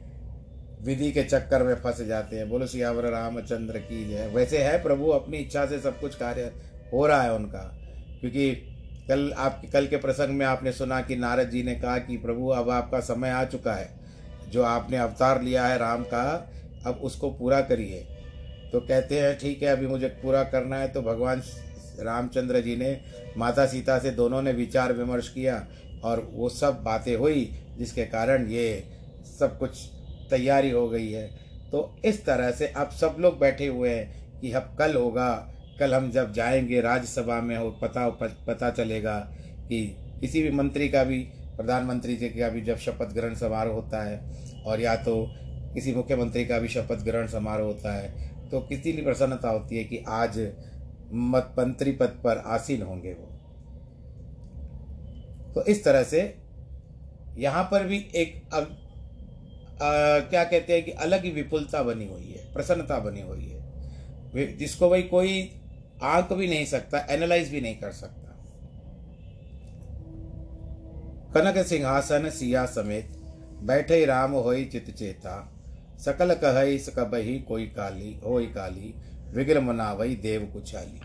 विधि 0.82 1.12
के 1.12 1.22
चक्कर 1.22 1.62
में 1.62 1.74
फंस 1.74 2.00
जाते 2.02 2.36
हैं। 2.36 2.48
बोलो, 2.50 2.66
सियावर 2.66 3.04
रामचंद्र 3.04 3.78
की 3.78 4.04
जय। 4.08 4.26
वैसे 4.26 4.58
है 4.58 4.82
प्रभु, 4.82 5.08
अपनी 5.08 5.36
इच्छा 5.36 5.66
से 5.66 5.78
सब 5.80 6.00
कुछ 6.00 6.14
कार्य 6.14 6.52
हो 6.92 7.06
रहा 7.06 7.22
है 7.22 7.34
उनका, 7.34 7.62
क्योंकि 8.20 8.73
कल 9.08 9.32
आप, 9.36 9.62
कल 9.72 9.86
के 9.86 9.96
प्रसंग 9.96 10.28
में 10.28 10.46
आपने 10.46 10.72
सुना 10.72 11.00
कि 11.00 11.16
नारद 11.16 11.50
जी 11.50 11.62
ने 11.62 11.74
कहा 11.74 11.98
कि 11.98 12.16
प्रभु, 12.16 12.48
अब 12.48 12.70
आपका 12.70 13.00
समय 13.00 13.30
आ 13.30 13.44
चुका 13.44 13.72
है। 13.72 13.90
जो 14.50 14.62
आपने 14.62 14.96
अवतार 14.96 15.42
लिया 15.42 15.66
है 15.66 15.78
राम 15.78 16.02
का, 16.02 16.50
अब 16.86 16.94
उसको 16.94 17.30
पूरा 17.30 17.60
करिए। 17.60 18.06
तो 18.72 18.80
कहते 18.80 19.20
हैं, 19.20 19.38
ठीक 19.38 19.62
है, 19.62 19.68
अभी 19.68 19.86
मुझे 19.86 20.08
पूरा 20.08 20.44
करना 20.44 20.76
है। 20.76 20.88
तो 20.88 21.02
भगवान 21.02 21.42
रामचंद्र 22.00 22.60
जी 22.60 22.76
ने, 22.76 23.00
माता 23.36 23.66
सीता 23.66 23.98
से 23.98 24.10
दोनों 24.10 24.42
ने 24.42 24.52
विचार 24.52 24.92
विमर्श 24.92 25.28
किया 25.28 25.66
और 26.04 26.30
वो 26.34 26.48
सब 26.48 26.82
बातें 26.82 27.16
हुई, 27.16 27.58
जिसके 27.78 28.04
कारण 28.04 28.46
ये 28.46 28.84
सब 29.40 29.58
कुछ 29.58 29.70
तैयारी 30.30 30.70
हो 30.70 30.88
गई 30.88 31.10
है। 31.12 31.26
तो 31.70 31.96
इस 32.04 32.24
तरह 32.24 32.50
से 32.50 32.66
अब 32.66 32.90
सब 32.90 33.16
लोग 33.20 33.38
बैठे 33.38 33.66
हुए 33.66 33.90
हैं 33.90 34.40
कि 34.40 34.52
अब 34.52 34.76
कल 34.78 34.94
होगा 34.94 35.53
कल 35.80 35.94
हम 35.94 36.10
जब 36.10 36.32
जाएँगे 36.32 36.80
राज्यसभा 36.80 37.40
में 37.40 37.56
हो 37.56 37.70
पता 37.70 38.08
पता 38.46 38.70
चलेगा 38.70 39.18
कि 39.68 39.96
किसी 40.20 40.42
भी 40.42 40.50
मंत्री 40.50 40.88
का 40.88 41.04
भी 41.04 41.18
प्रधानमंत्री 41.56 42.16
जी 42.16 42.28
का 42.28 42.48
भी 42.48 42.60
जब 42.60 42.76
शपथ 42.76 43.12
ग्रहण 43.12 43.34
समारोह 43.34 43.74
होता 43.74 44.02
है 44.02 44.20
और 44.66 44.80
या 44.80 44.96
तो 44.96 45.34
किसी 45.74 45.92
मुख्यमंत्री 45.92 46.46
का 46.46 46.58
भी 46.58 46.68
शपथ 46.68 47.04
ग्रहण 47.04 47.26
समारोह 47.26 47.66
होता 47.66 47.92
है 47.92 48.34
तो 48.50 48.60
किसी 48.60 48.82
कितनी 48.82 49.02
प्रसन्नता 49.02 49.50
होती 49.50 49.76
है 49.76 49.84
कि 49.84 50.04
आज 50.08 50.52
मत 51.12 51.54
मंत्री 51.58 51.92
पद 51.92 52.20
पर 52.24 52.38
आसीन 52.46 52.82
होंगे 52.82 53.12
वो। 53.12 53.30
तो 55.54 55.64
इस 55.64 55.84
तरह 55.84 56.02
से 56.02 56.34
यहाँ 57.38 57.64
पर 57.64 57.84
भी 57.84 58.06
एक 58.14 58.42
अब 58.54 58.62
आ, 58.62 60.18
क्या 60.18 60.44
कहते 60.44 60.72
हैं 60.72 60.84
कि 60.84 60.90
अलग 60.90 61.24
ही 61.24 61.30
विपुलता 61.30 61.82
बनी 61.82 62.06
हुई 62.06 62.36
है 62.38 62.54
प्रसन्नता 62.54 62.98
बनी 62.98 63.20
हुई 63.20 63.44
है। 63.44 64.56
जिसको 64.56 64.90
भाई 64.90 65.02
कोई 65.02 65.42
आंक 66.04 66.32
भी 66.32 66.46
नहीं 66.48 66.64
सकता 66.66 66.98
एनालाइज 67.10 67.50
भी 67.50 67.60
नहीं 67.60 67.76
कर 67.76 67.92
सकता। 67.92 68.20
कनक 71.34 71.64
सिंहासन 71.66 72.28
सिया 72.30 72.64
समेत, 72.66 73.16
बैठे 73.62 74.04
राम 74.04 74.32
होई 74.32 74.64
चित 74.64 74.90
चेता। 74.90 75.50
सकल 75.98 76.34
कह 76.34 76.76
सकबही 76.78 77.38
कोई 77.38 77.66
काली, 77.66 78.14
होई 78.24 78.46
काली 78.46 78.94
विग्र 79.34 79.60
मनावई 79.60 80.14
देव 80.16 80.44
कुचाली 80.52 81.00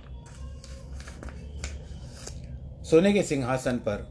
सोने 2.86 3.14
के 3.14 3.24
सिंहासन 3.24 3.78
पर, 3.78 4.08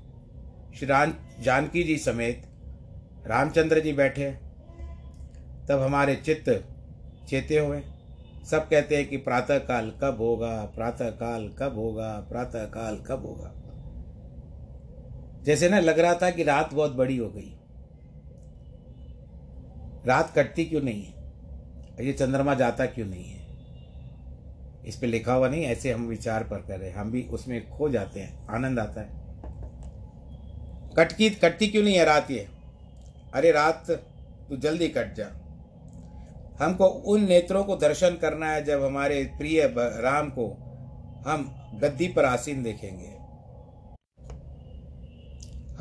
श्री 0.76 0.86
राम 0.86 1.12
जानकी 1.40 1.82
जी 1.82 1.96
समेत 1.98 2.42
रामचंद्र 3.26 3.80
जी 3.80 3.92
बैठे। 3.92 4.30
तब 5.68 5.80
हमारे 5.82 6.14
चित्त 6.16 6.50
चेते 7.28 7.58
हुए 7.58 7.80
सब 8.50 8.68
कहते 8.68 8.96
हैं 8.96 9.08
कि 9.08 9.16
प्रातः 9.16 9.58
काल 9.58 9.90
कब 9.90 10.16
होगा 10.20 10.64
प्रातः 10.64 11.10
काल 11.10 11.48
कब 11.58 11.74
होगा 11.74 12.26
प्रातः 12.28 12.64
काल 12.64 12.96
कब 12.96 13.26
होगा। 13.26 13.52
जैसे 15.42 15.68
ना 15.68 15.80
लग 15.80 15.98
रहा 15.98 16.14
था 16.14 16.30
कि 16.30 16.42
रात 16.42 16.74
बहुत 16.74 16.92
बड़ी 16.92 17.16
हो 17.16 17.28
गई। 17.28 17.54
रात 20.06 20.32
कटती 20.36 20.64
क्यों 20.64 20.82
नहीं 20.82 21.02
है? 21.02 21.18
ये 22.06 22.12
चंद्रमा 22.12 22.54
जाता 22.54 22.86
क्यों 22.86 23.06
नहीं 23.06 23.24
है? 23.24 23.38
इस 24.86 24.96
पे 24.96 25.06
लिखा 25.06 25.32
हुआ 25.32 25.48
नहीं, 25.48 25.64
ऐसे 25.64 25.92
हम 25.92 26.06
विचार 26.06 26.44
पर 26.44 26.58
कर 26.58 26.78
रहे 26.78 26.90
हम 26.90 27.10
भी 27.10 27.22
उसमें 27.22 27.70
खो 27.70 27.88
जाते 27.88 28.20
हैं, 28.20 28.46
आनंद 28.46 28.78
आता 28.78 29.00
है। 29.00 29.08
कटकी, 30.96 31.30
कटती 31.30 31.68
क्यों 31.68 31.84
नहीं 31.84 31.96
है 31.96 32.04
रात 32.04 32.30
ये? 32.30 32.48
अरे 33.34 33.52
रात, 33.52 33.90
तू 34.48 34.56
जल्दी 34.56 34.88
कट 34.88 35.14
जा। 35.14 35.26
हमको 36.58 36.86
उन 36.86 37.24
नेत्रों 37.24 37.64
को 37.64 37.76
दर्शन 37.76 38.16
करना 38.16 38.50
है 38.50 38.64
जब 38.64 38.84
हमारे 38.84 39.24
प्रिय 39.24 39.74
राम 39.78 40.30
को 40.30 40.48
हम 41.26 41.54
गद्दी 41.74 42.08
पर 42.08 42.24
आसीन 42.24 42.62
देखेंगे। 42.62 43.18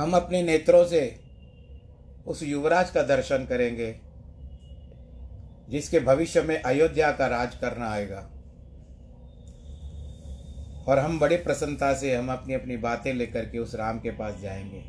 हम 0.02 0.13
अपने 0.13 0.44
नेत्रों 0.44 0.86
से 0.86 1.20
उस 2.28 2.44
युवराज 2.44 2.90
का 2.90 3.04
दर्शन 3.04 3.46
करेंगे, 3.46 4.00
जिसके 5.70 6.00
भविष्य 6.00 6.42
में 6.42 6.62
अयोध्या 6.62 7.12
का 7.12 7.28
राज 7.28 7.56
करना 7.56 7.90
आएगा। 7.90 8.30
और 10.88 11.00
हम 11.00 11.20
बड़े 11.20 11.38
प्रसन्नता 11.38 11.94
से 11.94 12.16
हम 12.16 12.32
अपनी 12.32 12.54
अपनी 12.54 12.78
बातें 12.78 13.13
लेकर 13.13 13.46
के 13.46 13.60
उस 13.60 13.76
राम 13.76 14.00
के 14.00 14.12
पास 14.12 14.40
जाएँगे। 14.40 14.82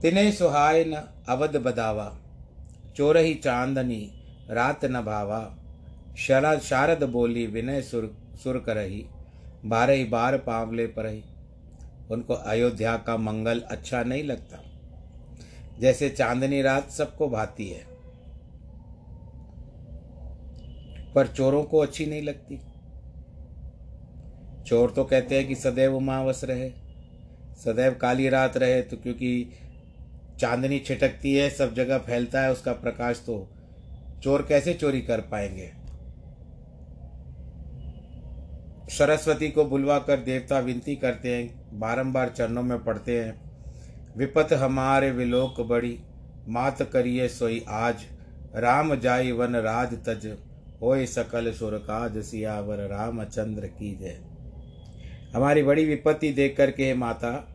तिने 0.00 0.32
सुहाय 0.32 0.84
न 0.84 0.94
अवध 1.28 1.56
बदावा। 1.56 2.20
चोरही 2.96 3.34
चांदनी, 3.34 4.10
रात 4.50 4.84
न 4.84 5.00
भावा। 5.00 5.56
शरद 6.18 6.60
शारद 6.60 7.02
बोली 7.02 7.46
विनय 7.46 7.80
सुर 7.82 8.14
सुर 8.42 8.58
करही, 8.58 9.04
बारह 9.64 10.04
बार 10.04 10.36
पावले 10.38 10.86
परही। 10.86 11.22
उनको 12.10 12.34
अयोध्या 12.34 12.96
का 12.96 13.16
मंगल 13.16 13.60
अच्छा 13.60 14.02
नहीं 14.02 14.22
लगता। 14.24 14.62
जैसे 15.80 16.08
चांदनी 16.08 16.62
रात 16.62 16.90
सबको 16.90 17.28
भाती 17.28 17.68
है, 17.68 17.82
पर 21.14 21.26
चोरों 21.26 21.62
को 21.64 21.78
अच्छी 21.78 22.06
नहीं 22.06 22.22
लगती। 22.22 22.60
चोर 24.66 24.90
तो 24.90 25.04
कहते 25.04 25.38
हैं 25.38 25.46
कि 25.48 25.54
सदैव 25.54 25.96
उमावस 25.96 26.40
रहे। 26.44 26.70
सदैव 27.64 27.94
काली 27.94 28.28
रात 28.28 28.56
रहे 28.56 28.80
तो 28.82 28.96
क्योंकि 28.96 29.30
चांदनी 30.40 30.78
छिटकती 30.78 31.34
है, 31.34 31.50
सब 31.50 31.74
जगह 31.74 31.98
फैलता 31.98 32.40
है, 32.40 32.52
उसका 32.52 32.72
प्रकाश 32.72 33.22
तो 33.26 33.48
चोर 34.22 34.42
कैसे 34.42 34.74
चोरी 34.74 35.00
कर 35.00 35.20
पाएँगे? 35.20 35.70
सरस्वती 38.90 39.48
को 39.48 39.64
बुलवा 39.64 39.98
कर 39.98 40.16
देवता 40.16 40.58
विनती 40.58 40.96
करते 40.96 41.34
हैं, 41.36 41.78
बारंबार 41.78 42.28
चरणों 42.28 42.62
में 42.62 42.84
पढ़ते 42.84 43.20
हैं, 43.20 43.40
विपत 44.16 44.52
हमारे 44.52 45.10
विलोक 45.10 45.60
बड़ी, 45.60 45.98
मात 46.48 46.82
करिए 46.82 47.28
सोई 47.28 47.64
आज, 47.68 48.04
राम 48.56 48.94
जाई 48.94 49.32
वन 49.32 49.56
राज 49.56 49.94
तज, 49.94 50.36
होय 50.82 51.06
सकल 51.06 51.52
सुर 51.52 51.78
काज 51.78 52.18
सियावर, 52.18 52.76
रामचंद्र 52.76 53.66
की 53.66 53.94
जय। 53.96 54.18
हमारी 55.34 55.62
बड़ी 55.62 55.84
विपत्ति 55.84 56.32
देख 56.32 56.56
करके 56.56 56.94
माता, 56.94 57.48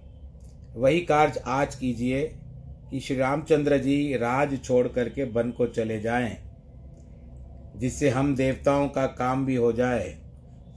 वही 0.76 1.00
कार्य 1.02 1.44
आज 1.46 1.76
कीजिए 1.76 2.39
कि 2.92 3.00
श्री 3.00 3.16
रामचंद्र 3.18 3.78
जी 3.78 4.18
राज 4.18 4.58
छोड़ 4.64 4.88
करके 4.88 5.24
वन 5.24 5.52
को 5.52 5.66
चले 5.68 6.00
जाएँ, 6.00 6.38
जिससे 7.76 8.10
हम 8.10 8.36
देवताओं 8.36 8.88
का 8.90 9.06
काम 9.08 9.46
भी 9.46 9.56
हो 9.56 9.72
जाए 9.74 10.18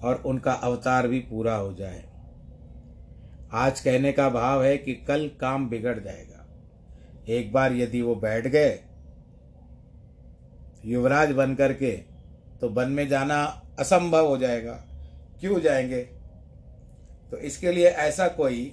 और 0.03 0.23
उनका 0.27 0.53
अवतार 0.53 1.09
भी 1.09 1.19
पूरा 1.21 1.55
हो 1.55 1.73
जाए। 1.75 2.05
आज 3.55 3.81
कहने 3.81 4.13
का 4.13 4.29
भाव 4.29 4.65
है 4.65 4.77
कि 4.79 4.95
कल 5.09 5.31
काम 5.41 5.69
बिगड़ 5.69 5.99
जाएगा। 5.99 6.47
एक 7.29 7.53
बार 7.53 7.73
यदि 7.73 8.01
वो 8.03 8.15
बैठ 8.15 8.47
गए, 8.47 8.79
युवराज 10.85 11.33
बन 11.33 11.55
करके 11.55 11.91
तो 12.61 12.69
वन 12.69 12.89
में 12.89 13.07
जाना 13.09 13.43
असंभव 13.79 14.27
हो 14.27 14.37
जाएगा। 14.39 14.73
क्यों 15.41 15.61
जाएँगे? 15.61 16.03
तो 17.33 17.39
इसके 17.39 17.73
लिए 17.73 17.87
ऐसा 17.87 18.29
कोई 18.29 18.73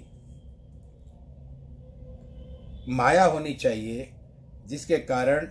माया 2.89 3.25
होनी 3.25 3.53
चाहिए, 3.53 4.09
जिसके 4.67 4.97
कारण 4.97 5.47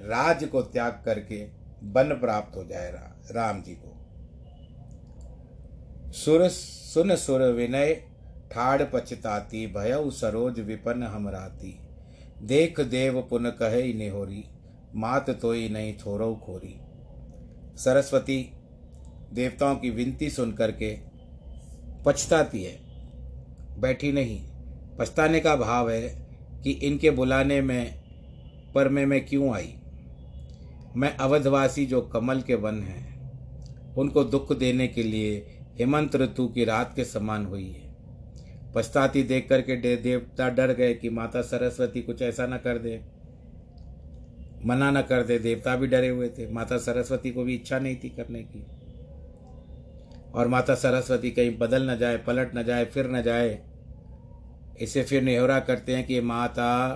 राज 0.00 0.44
को 0.44 0.62
त्याग 0.62 1.02
करके 1.04 1.42
वन 1.84 2.18
प्राप्त 2.20 2.56
हो 2.56 2.64
जाए 2.64 2.90
राम 3.32 3.62
जी 3.62 3.74
को। 3.74 3.92
सुर, 6.12 6.48
सुन 6.48 7.14
सुर 7.16 7.42
विनय, 7.42 7.94
ठाड़ 8.52 8.82
पछताती 8.84 9.66
भयउ 9.66 10.10
सरोज 10.10 10.60
विपन 10.60 11.02
हमराती। 11.02 11.78
देख 12.42 12.80
देव 12.80 13.20
पुन 13.20 13.50
कहे 13.50 13.92
निहोरी, 13.94 14.44
मात 14.94 15.30
तोई 15.30 15.68
नहीं 15.68 15.94
थोरो 15.96 16.34
खोरी। 16.36 16.78
सरस्वती, 17.76 18.42
देवताओं 19.32 19.76
की 19.76 19.90
विनती 19.90 20.30
सुन 20.30 20.52
करके 20.52 20.96
पछताती 22.04 22.64
है। 22.64 22.78
बैठी 23.80 24.12
नहीं, 24.12 24.40
पछताने 24.98 25.40
का 25.40 25.56
भाव 25.56 25.90
है 25.90 26.25
कि 26.66 26.72
इनके 26.72 27.10
बुलाने 27.10 27.60
में 27.60 28.02
पर 28.74 28.88
में 28.88 29.06
मैं 29.06 29.26
क्यों 29.26 29.54
आई? 29.54 29.74
मैं 30.96 31.16
अवधवासी 31.16 31.86
जो 31.86 32.00
कमल 32.00 32.40
के 32.40 32.54
वन 32.54 32.74
हैं, 32.74 33.32
उनको 33.94 34.24
दुख 34.24 34.56
देने 34.56 34.88
के 34.88 35.02
लिए 35.02 35.58
हेमंत 35.78 36.16
ऋतु 36.16 36.48
की 36.48 36.64
रात 36.64 36.92
के 36.96 37.04
समान 37.04 37.46
हुई 37.46 37.70
है। 37.70 37.96
पछताती 38.74 39.22
देख 39.22 39.48
करके 39.48 39.76
दे 39.76 39.96
देवता 39.96 40.48
डर 40.48 40.72
गए 40.72 40.94
कि 40.94 41.10
माता 41.10 41.42
सरस्वती 41.42 42.02
कुछ 42.02 42.22
ऐसा 42.22 42.46
ना 42.46 42.56
कर 42.56 42.78
दे। 42.78 43.00
मना 44.66 44.90
न 44.90 45.02
कर 45.02 45.22
दे, 45.22 45.38
देवता 45.38 45.76
भी 45.76 45.86
डरे 45.86 46.08
हुए 46.08 46.28
थे। 46.28 46.52
माता 46.52 46.78
सरस्वती 46.78 47.30
को 47.30 47.44
भी 47.44 47.54
इच्छा 47.54 47.78
नहीं 47.78 47.96
थी 47.96 48.08
करने 48.08 48.42
की। 48.42 48.66
और 50.34 50.48
माता 50.48 50.74
सरस्वती 50.74 51.30
कहीं 51.30 51.58
बदल 51.58 51.90
न 51.90 51.98
जाए, 51.98 52.16
पलट 52.16 52.56
न 52.56 52.62
जाए, 52.62 52.84
फिर 52.84 53.10
न 53.10 53.22
जाए 53.22 53.75
इसे 54.80 55.02
फिर 55.02 55.22
नेहरा 55.22 55.60
करते 55.60 55.96
हैं 55.96 56.06
कि 56.06 56.20
माता, 56.20 56.94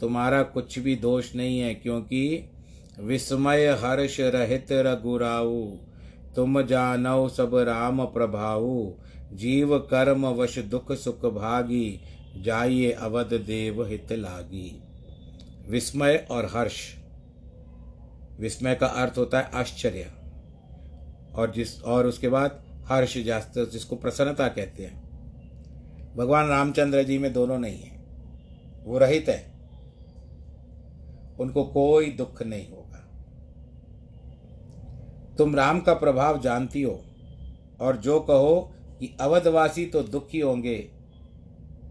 तुम्हारा 0.00 0.42
कुछ 0.42 0.78
भी 0.78 0.96
दोष 0.96 1.34
नहीं 1.34 1.60
है, 1.60 1.74
क्योंकि 1.74 2.50
विस्मय 3.00 3.66
हर्ष 3.66 4.20
रहित 4.20 4.66
रघुराऊ। 4.72 5.76
तुम 6.36 6.62
जानो 6.62 7.28
सब 7.28 7.54
राम 7.54 8.04
प्रभाऊ। 8.04 8.94
जीव 9.32 9.78
कर्म 9.78 10.26
वश 10.26 10.58
दुख 10.58 10.92
सुख 10.92 11.26
भागी। 11.26 12.00
जाइए 12.36 12.90
अवध 12.90 13.26
देव 13.26 13.86
हित 13.86 14.12
लागी। 14.12 14.82
विस्मय 15.68 16.26
और 16.30 16.46
हर्ष। 16.46 16.94
विस्मय 18.40 18.74
का 18.74 18.86
अर्थ 18.86 19.18
होता 19.18 19.40
है 19.40 19.50
आश्चर्य। 19.54 20.10
और 21.34 21.52
जिस, 21.56 21.82
और 21.82 22.06
उसके 22.06 22.28
बाद 22.28 22.64
हर्ष 22.88 23.18
जास्त 23.18 23.70
जिसको 23.72 23.96
प्रसन्नता 23.96 24.48
कहते 24.48 24.82
हैं। 24.82 25.01
भगवान 26.16 26.46
रामचंद्र 26.46 27.02
जी 27.02 27.18
में 27.18 27.32
दोनों 27.32 27.58
नहीं 27.58 27.82
है। 27.82 28.04
वो 28.84 28.98
रहित 28.98 29.28
है। 29.28 29.52
उनको 31.40 31.64
कोई 31.64 32.10
दुख 32.10 32.42
नहीं 32.42 32.70
होगा। 32.70 33.08
तुम 35.38 35.56
राम 35.56 35.80
का 35.80 35.94
प्रभाव 35.94 36.40
जानती 36.40 36.82
हो 36.82 37.04
और 37.80 37.96
जो 37.96 38.20
कहो 38.20 38.74
कि 39.00 39.16
अवधवासी 39.20 39.86
तो 39.86 40.02
दुखी 40.02 40.40
होंगे, 40.40 40.90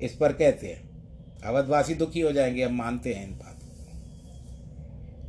इस 0.02 0.16
पर 0.16 0.34
कहते 0.34 0.68
हैं, 0.68 0.92
अवधवासी 1.46 1.96
दुखी 1.96 2.20
हो 2.20 2.32
जाएँगे, 2.32 2.64
हम 2.64 2.78
मानते 2.78 3.14
हैं 3.14 3.28
इन 3.28 3.34
बात 3.34 3.48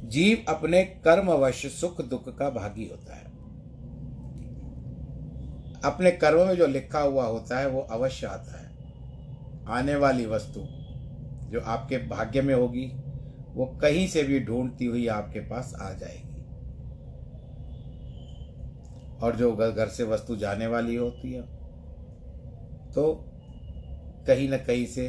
जीव 0.02 0.44
अपने 0.48 0.84
कर्मवश 0.84 1.66
सुख 1.66 2.00
दुख 2.00 2.38
का 2.38 2.50
भागी 2.50 2.88
होता 2.88 3.16
है। 3.16 3.24
अपने 5.84 6.10
कर्म 6.10 6.46
में 6.46 6.56
जो 6.56 6.66
लिखा 6.66 7.00
हुआ 7.00 7.24
होता 7.24 7.58
है, 7.58 7.68
वो 7.68 7.80
अवश्य 7.80 8.26
आता 8.26 8.58
है। 8.58 8.61
आने 9.68 9.94
वाली 9.94 10.26
वस्तु 10.26 10.60
जो 11.50 11.60
आपके 11.60 11.98
भाग्य 11.98 12.42
में 12.42 12.54
होगी, 12.54 12.86
वो 13.54 13.66
कहीं 13.82 14.06
से 14.08 14.22
भी 14.22 14.40
ढूंढती 14.40 14.84
हुई 14.84 15.06
आपके 15.06 15.40
पास 15.40 15.74
आ 15.82 15.92
जाएगी। 15.92 16.30
और 19.18 19.36
जो 19.36 19.52
घर 19.52 19.88
से 19.88 20.04
वस्तु 20.04 20.36
जाने 20.36 20.66
वाली 20.66 20.96
होती 20.96 21.32
है 21.32 21.42
तो 22.92 23.12
कहीं 24.26 24.48
ना 24.48 24.56
कहीं 24.56 24.86
से 24.86 25.08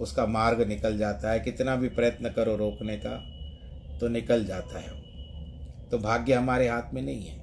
उसका 0.00 0.26
मार्ग 0.26 0.60
निकल 0.68 0.98
जाता 0.98 1.30
है। 1.30 1.40
कितना 1.40 1.76
भी 1.76 1.88
प्रयत्न 1.88 2.30
करो 2.30 2.56
रोकने 2.56 2.96
का 2.96 3.16
तो 3.98 4.08
निकल 4.08 4.44
जाता 4.44 4.78
है। 4.78 4.90
तो 5.90 5.98
भाग्य 5.98 6.34
हमारे 6.34 6.68
हाथ 6.68 6.94
में 6.94 7.02
नहीं 7.02 7.24
है। 7.24 7.38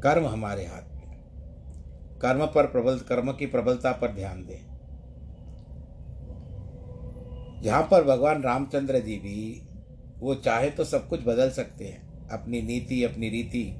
कर्म 0.00 0.26
हमारे 0.26 0.64
हाथ 0.66 0.89
कर्म 2.22 2.46
पर 2.46 2.66
प्रबल, 2.66 2.98
कर्म 2.98 3.32
की 3.32 3.46
प्रबलता 3.46 3.92
पर 3.92 4.08
ध्यान 4.08 4.46
दें। 4.46 4.70
यहाँ 7.62 7.82
पर 7.82 8.04
भगवान 8.04 8.42
रामचंद्र 8.42 8.98
जी 8.98 9.16
भी, 9.16 9.68
वो 10.18 10.34
चाहे 10.34 10.70
तो 10.70 10.84
सब 10.84 11.08
कुछ 11.08 11.20
बदल 11.22 11.50
सकते 11.50 11.84
हैं। 11.84 12.28
अपनी 12.28 12.62
नीति, 12.62 13.04
अपनी 13.04 13.28
रीति 13.28 13.76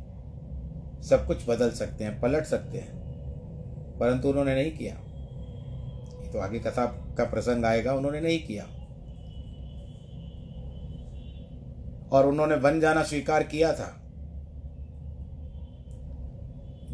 सब 1.03 1.27
कुछ 1.27 1.49
बदल 1.49 1.71
सकते 1.71 2.05
हैं, 2.05 2.21
पलट 2.21 2.45
सकते 2.45 2.79
हैं। 2.79 3.01
परंतु 3.99 4.29
उन्होंने 4.29 4.55
नहीं 4.55 4.73
किया। 4.73 4.95
तो 6.31 6.39
आगे 6.39 6.59
कथा 6.59 6.87
का 6.87 7.25
प्रसंग 7.25 7.65
आएगा, 7.65 7.93
उन्होंने 7.93 8.21
नहीं 8.21 8.47
किया। 8.47 8.65
और 12.13 12.27
उन्होंने 12.27 12.55
वन 12.55 12.81
जाना 12.81 13.03
स्वीकार 13.03 13.43
किया 13.43 13.73
था। 13.73 14.00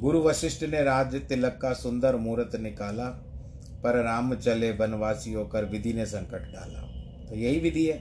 गुरु 0.07 0.21
वशिष्ठ 0.23 0.63
ने 0.63 0.83
राज 0.83 1.15
तिलक 1.15 1.59
का 1.63 1.73
सुंदर 1.73 2.17
मुहूर्त 2.17 2.55
निकाला, 2.57 3.05
पर 3.83 3.97
राम 4.05 4.35
चले 4.35 4.71
वनवासी 4.71 5.33
होकर 5.33 5.65
विधि 5.65 5.93
ने 5.93 6.07
संकट 6.07 6.43
डाला। 6.43 6.81
तो 7.29 7.35
यही 7.35 7.61
विधि 7.61 7.87
है। 7.87 7.99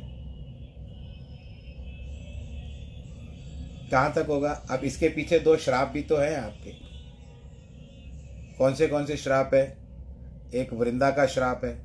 कहाँ 3.91 4.13
तक 4.13 4.25
होगा? 4.29 4.51
अब 4.51 4.83
इसके 4.83 5.09
पीछे 5.09 5.39
दो 5.39 5.57
श्राप 5.57 5.87
भी 5.87 6.03
तो 6.03 6.17
है 6.17 6.35
आपके। 6.35 6.71
कौन 8.57 8.75
से 8.75 8.87
कौन 8.87 9.05
से 9.05 9.17
श्राप 9.17 9.53
है? 9.53 9.65
एक 10.53 10.73
वृंदा 10.73 11.11
का 11.11 11.25
श्राप 11.25 11.65
है, 11.65 11.75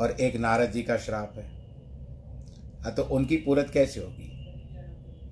और 0.00 0.10
एक 0.10 0.36
नारद 0.36 0.70
जी 0.70 0.82
का 0.82 0.96
श्राप 0.96 1.32
है। 1.36 1.50
हाँ 2.82 2.94
तो 2.94 3.02
उनकी 3.02 3.36
पूरत 3.36 3.70
कैसे 3.70 4.00
होगी? 4.00 4.30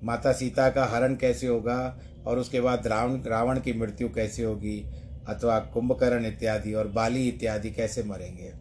माता 0.03 0.33
सीता 0.33 0.69
का 0.69 0.85
हरण 0.85 1.15
कैसे 1.15 1.47
होगा? 1.47 1.99
और 2.27 2.39
उसके 2.39 2.61
बाद 2.61 2.87
रावण 2.87 3.21
रावण 3.23 3.59
की 3.59 3.73
मृत्यु 3.73 4.09
कैसे 4.09 4.43
होगी, 4.43 4.85
अथवा 5.27 5.59
कुंभकर्ण 5.59 6.25
इत्यादि 6.25 6.73
और 6.73 6.87
बाली 6.87 7.27
इत्यादि 7.27 7.71
कैसे 7.71 8.03
मरेंगे? 8.03 8.53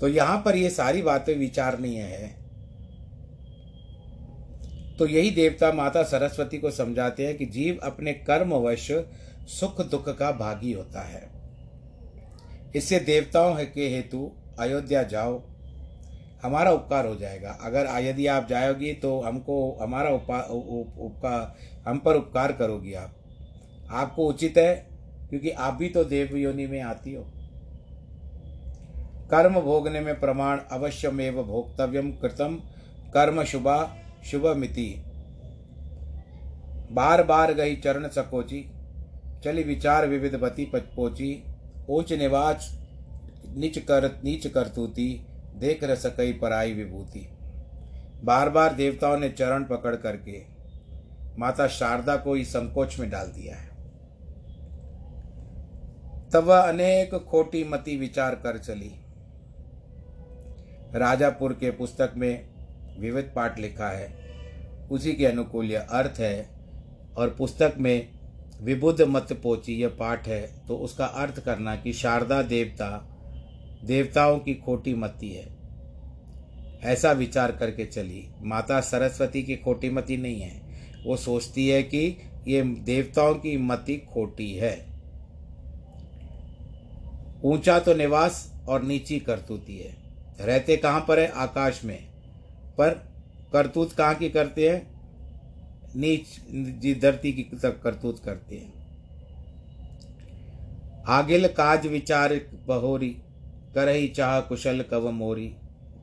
तो 0.00 0.08
यहाँ 0.08 0.42
पर 0.44 0.56
ये 0.56 0.70
सारी 0.70 1.02
बातें 1.02 1.36
विचारनीय 1.36 2.00
है। 2.00 2.44
तो 4.98 5.06
यही 5.06 5.30
देवता 5.30 5.72
माता 5.72 6.02
सरस्वती 6.02 6.58
को 6.58 6.70
समझाते 6.70 7.26
हैं 7.26 7.36
कि 7.36 7.46
जीव 7.46 7.78
अपने 7.82 8.12
कर्मवश 8.12 8.90
सुख 9.48 9.80
दुख 9.80 10.08
का 10.18 10.32
भागी 10.32 10.72
होता 10.72 11.00
है। 11.00 11.28
इससे 12.76 12.98
देवताओं 12.98 13.54
के 13.54 13.88
हेतु 13.88 14.32
अयोध्या 14.58 15.02
जाओ 15.02 15.42
हमारा 16.44 16.70
उपकार 16.72 17.06
हो 17.06 17.14
जाएगा। 17.16 17.58
अगर 17.62 17.86
यदि 18.02 18.26
आप 18.28 18.46
जाओगी 18.48 18.92
तो 18.94 19.20
हमको, 19.20 19.56
हमारा 19.80 20.10
उपकार 20.10 21.54
हम 21.86 21.98
पर 21.98 22.16
उपकार 22.16 22.52
करोगी 22.52 22.92
आप। 22.94 23.14
आपको 23.92 24.26
उचित 24.26 24.58
है, 24.58 24.74
क्योंकि 25.30 25.50
आप 25.50 25.74
भी 25.74 25.88
तो 25.88 26.04
देव 26.04 26.36
योनि 26.36 26.66
में 26.66 26.80
आती 26.82 27.14
हो। 27.14 27.22
कर्म 29.30 29.60
भोगने 29.60 30.00
में 30.00 30.18
प्रमाण 30.20 30.58
अवश्यमेव 30.72 31.42
भोक्तव्यम 31.42 32.10
कृतम 32.12 32.60
कर्म 33.14 33.42
शुभा 33.44 33.76
शुभ 34.24 34.46
मिति 34.56 34.94
बार 36.92 37.22
बार 37.22 37.52
गई 37.52 37.76
चरण 37.76 38.08
सकोची, 38.08 38.64
चली 39.44 39.62
विचार 39.62 40.06
विविध 40.06 40.34
बती 40.34 40.64
पचपोची, 40.64 41.42
ऊंच 41.88 42.12
निवाच, 42.12 42.68
नीच 43.56 43.78
कर, 43.80 44.06
नीच 44.24 44.46
करतूती 44.46 45.08
देख 45.54 45.84
न 45.84 45.94
सकई 45.94 46.32
पराई 46.32 46.72
विभूति। 46.72 47.28
बार 48.24 48.48
बार 48.50 48.74
देवताओं 48.74 49.16
ने 49.18 49.28
चरण 49.28 49.64
पकड़ 49.64 49.94
करके 49.96 50.42
माता 51.38 51.66
शारदा 51.66 52.16
को 52.16 52.36
इस 52.36 52.48
संकोच 52.48 52.98
में 52.98 53.10
डाल 53.10 53.26
दिया 53.26 53.56
है। 53.56 53.68
तब 56.30 56.44
वह 56.44 56.58
अनेक 56.58 57.14
खोटी 57.14 57.64
मति 57.64 57.96
विचार 57.96 58.34
कर 58.34 58.58
चली। 58.58 58.92
राजापुर 60.94 61.52
के 61.52 61.70
पुस्तक 61.70 62.12
में 62.16 62.48
विविध 62.98 63.32
पाठ 63.36 63.58
लिखा 63.58 63.88
है। 63.88 64.88
उसी 64.90 65.12
के 65.12 65.26
अनुकूल 65.26 65.70
यह 65.70 65.86
अर्थ 65.90 66.20
है 66.20 66.48
और 67.16 67.34
पुस्तक 67.38 67.74
में 67.78 68.08
विबुद्ध 68.60 69.02
मत 69.02 69.32
पोची 69.32 69.74
यह 69.82 69.88
पाठ 69.88 70.28
है 70.28 70.66
तो 70.68 70.76
उसका 70.76 71.06
अर्थ 71.06 71.40
करना 71.44 71.76
कि 71.76 71.92
शारदा 71.92 72.42
देवता 72.42 73.13
देवताओं 73.84 74.38
की 74.38 74.54
खोटी 74.54 74.94
मती 74.94 75.32
है। 75.32 75.54
ऐसा 76.82 77.12
विचार 77.12 77.52
करके 77.52 77.86
चली। 77.86 78.28
माता 78.42 78.80
सरस्वती 78.80 79.42
की 79.42 79.56
खोटी 79.56 79.90
मती 79.90 80.16
नहीं 80.16 80.40
है। 80.40 80.62
वो 81.06 81.16
सोचती 81.16 81.68
है 81.68 81.82
कि 81.82 82.16
ये 82.48 82.62
देवताओं 82.62 83.34
की 83.34 83.56
मति 83.56 83.96
खोटी 83.96 84.54
है। 84.54 84.86
ऊँचा 87.44 87.78
तो 87.78 87.94
निवास 87.94 88.54
और 88.68 88.82
नीची 88.82 89.20
करतूती 89.20 89.78
है। 89.78 89.96
रहते 90.40 90.76
कहाँ 90.76 91.04
पर 91.08 91.18
है? 91.18 91.28
आकाश 91.28 91.84
में। 91.84 92.06
पर 92.78 92.90
करतूत 93.52 93.92
कहाँ 93.92 94.14
की 94.14 94.30
करते 94.30 94.70
हैं? 94.70 94.94
नीच, 95.96 96.26
जी 96.80 96.94
धरती 96.94 97.32
की 97.32 97.42
तक 97.42 97.82
करतूत 97.82 98.18
करते 98.24 98.56
हैं। 98.56 98.84
आगिल 101.06 101.48
काज 101.48 101.86
विचार 101.86 102.40
बहोरी 102.66 103.16
करही 103.74 104.08
चाह 104.08 104.40
कुशल 104.40 104.84
कव 104.90 105.10
मोरी, 105.10 105.46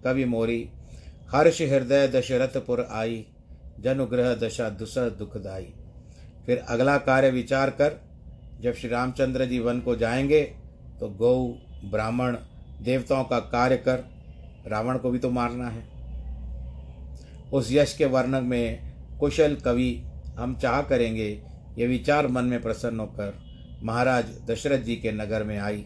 कवि 0.03 0.25
मोरी 0.25 0.69
हर्ष 1.31 1.61
हृदय 1.61 2.07
दशरथपुर 2.07 2.87
आई 2.91 3.25
जनुग्रह 3.79 4.33
दशा 4.35 4.69
दुसर 4.69 5.09
दुखदाई 5.09 5.73
फिर 6.45 6.57
अगला 6.69 6.97
कार्य 6.97 7.29
विचार 7.29 7.69
कर, 7.69 7.99
जब 8.61 8.73
श्री 8.73 8.89
रामचंद्र 8.89 9.45
जी 9.45 9.59
वन 9.59 9.79
को 9.79 9.95
जाएँगे 9.95 10.41
तो 10.99 11.09
गौ, 11.09 11.35
ब्राह्मण, 11.91 12.37
देवताओं 12.81 13.23
का 13.23 13.39
कार्य 13.39 13.77
कर, 13.77 14.03
रावण 14.67 14.97
को 14.97 15.11
भी 15.11 15.19
तो 15.19 15.29
मारना 15.29 15.67
है। 15.69 15.83
उस 17.53 17.71
यश 17.71 17.93
के 17.93 18.05
वर्णन 18.05 18.43
में 18.43 18.93
कुशल 19.19 19.55
कवि, 19.55 20.03
हम 20.37 20.55
चाह 20.55 20.81
करेंगे, 20.81 21.29
ये 21.77 21.87
विचार 21.87 22.27
मन 22.27 22.43
में 22.43 22.61
प्रसन्न 22.61 22.99
होकर 22.99 23.39
महाराज 23.83 24.25
दशरथ 24.47 24.79
जी 24.79 24.95
के 24.95 25.11
नगर 25.11 25.43
में 25.43 25.57
आई। 25.59 25.85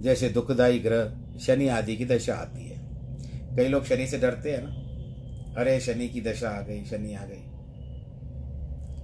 जैसे 0.00 0.28
दुखदायी 0.28 0.78
ग्रह, 0.78 1.20
शनि 1.38 1.68
आदि 1.68 1.96
की 1.96 2.04
दशा 2.04 2.34
आती 2.34 2.68
है। 2.68 2.80
कई 3.56 3.68
लोग 3.68 3.84
शनि 3.84 4.06
से 4.06 4.18
डरते 4.18 4.52
हैं 4.52 4.60
ना। 4.62 4.80
अरे, 5.60 5.80
शनि 5.80 6.08
की 6.08 6.20
दशा 6.20 6.50
आ 6.50 6.60
गई, 6.60 6.84
शनि 6.84 7.14
आ 7.14 7.24
गई। 7.24 7.44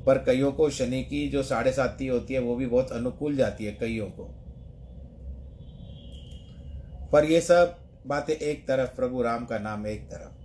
पर 0.04 0.18
कईयों 0.18 0.52
को 0.52 0.70
शनि 0.70 1.02
की 1.02 1.28
जो 1.28 1.42
साढ़े 1.42 1.72
साती 1.72 2.06
होती 2.06 2.34
है, 2.34 2.40
वो 2.40 2.56
भी 2.56 2.66
बहुत 2.66 2.92
अनुकूल 2.92 3.36
जाती 3.36 3.64
है 3.64 3.72
कईयों 3.72 4.06
को। 4.06 4.42
पर 7.12 7.24
ये 7.24 7.40
सब 7.40 7.76
बातें 8.06 8.34
एक 8.34 8.68
तरफ़, 8.68 8.96
प्रभु 8.96 9.22
राम 9.22 9.44
का 9.44 9.58
नाम 9.58 9.86
एक 9.86 10.10
तरफ़। 10.10 10.36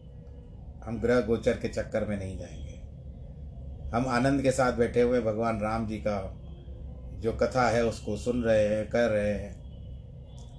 हम 0.90 1.02
ग्रह 1.02 1.22
गोचर 1.22 1.54
के 1.54 1.68
चक्कर 1.68 2.06
में 2.06 2.18
नहीं 2.18 2.38
जाएँगे। 2.38 2.82
हम 3.98 4.06
आनंद 4.08 4.42
के 4.42 4.52
साथ 4.52 4.74
बैठे 4.74 5.02
हुए 5.02 5.22
भगवान 5.22 5.60
राम 5.60 5.88
जी 5.88 5.98
का 5.98 6.38
जो 7.20 7.34
कथा 7.34 7.70
है, 7.70 7.86
उसको 7.86 8.18
सुन 8.18 8.44
रहे 8.44 8.68
हैं, 8.68 8.90
कर 8.90 9.10
रहे 9.10 9.34
हैं। 9.34 9.61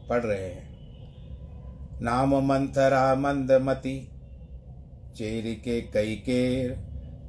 पढ़ 0.08 0.22
रहे 0.22 0.46
हैं। 0.46 0.72
नाम 2.02 2.34
मंथरा 2.34 3.14
मंदमती, 3.14 4.08
चेर 5.16 5.54
के 5.54 5.80
कई 5.80 6.16
केर, 6.16 6.78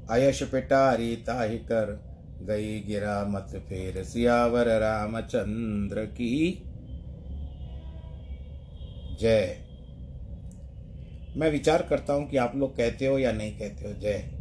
अयश 0.09 0.43
पिटारी 0.43 1.15
ताहि 1.15 1.57
कर 1.57 2.03
गई 2.41 2.79
गिरा 2.79 3.25
मत 3.25 3.47
फेर, 3.55 4.03
सियावर 4.03 4.67
रामचंद्र 4.67 6.05
की। 6.05 6.63
जय। 9.19 9.57
मैं 11.37 11.51
विचार 11.51 11.81
करता 11.81 12.13
हूँ 12.13 12.29
कि 12.29 12.37
आप 12.37 12.55
लोग 12.55 12.77
कहते 12.77 13.05
हो 13.05 13.19
या 13.19 13.31
नहीं 13.31 13.57
कहते 13.59 13.87
हो। 13.87 13.93
जय। 13.93 14.31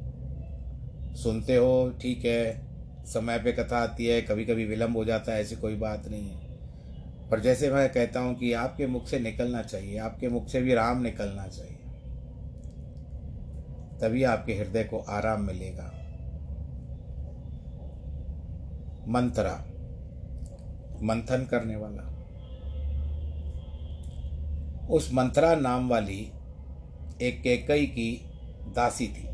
सुनते 1.16 1.56
हो, 1.56 1.94
ठीक 2.02 2.24
है। 2.24 2.72
समय 3.06 3.38
पे 3.38 3.52
कथा 3.52 3.78
आती 3.78 4.06
है 4.06 4.22
कभी 4.22 4.44
कभी 4.44 4.64
विलम्ब 4.64 4.96
हो 4.96 5.04
जाता 5.04 5.32
है, 5.32 5.40
ऐसी 5.40 5.56
कोई 5.56 5.76
बात 5.76 6.08
नहीं 6.08 6.30
है। 6.30 6.41
पर 7.32 7.40
जैसे 7.40 7.70
मैं 7.70 7.92
कहता 7.92 8.20
हूँ 8.20 8.34
कि 8.34 8.52
आपके 8.52 8.86
मुख 8.86 9.06
से 9.06 9.18
निकलना 9.18 9.62
चाहिए, 9.62 9.98
आपके 9.98 10.28
मुख 10.28 10.48
से 10.48 10.62
भी 10.62 10.74
राम 10.74 11.02
निकलना 11.02 11.46
चाहिए, 11.46 11.76
तभी 14.00 14.22
आपके 14.24 14.54
हृदय 14.54 14.84
को 14.84 14.98
आराम 14.98 15.42
मिलेगा। 15.42 15.86
मंत्रा, 19.08 19.54
मंथन 21.02 21.46
करने 21.50 21.76
वाला। 21.76 22.08
उस 24.90 25.12
मंत्रा 25.12 25.54
नाम 25.54 25.88
वाली 25.88 26.32
एक 27.22 27.40
केकई 27.42 27.86
की 27.86 28.30
दासी 28.68 29.08
थी। 29.08 29.28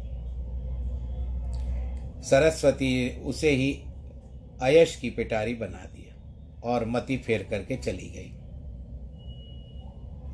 सरस्वती 2.22 3.20
उसे 3.20 3.50
ही 3.50 3.84
अयश 4.62 4.96
की 4.96 5.10
पिटारी 5.10 5.54
बना 5.54 5.78
दिया 5.78 5.97
और 6.64 6.84
मति 6.86 7.16
फेर 7.16 7.46
करके 7.50 7.76
चली 7.76 8.08
गई। 8.08 8.34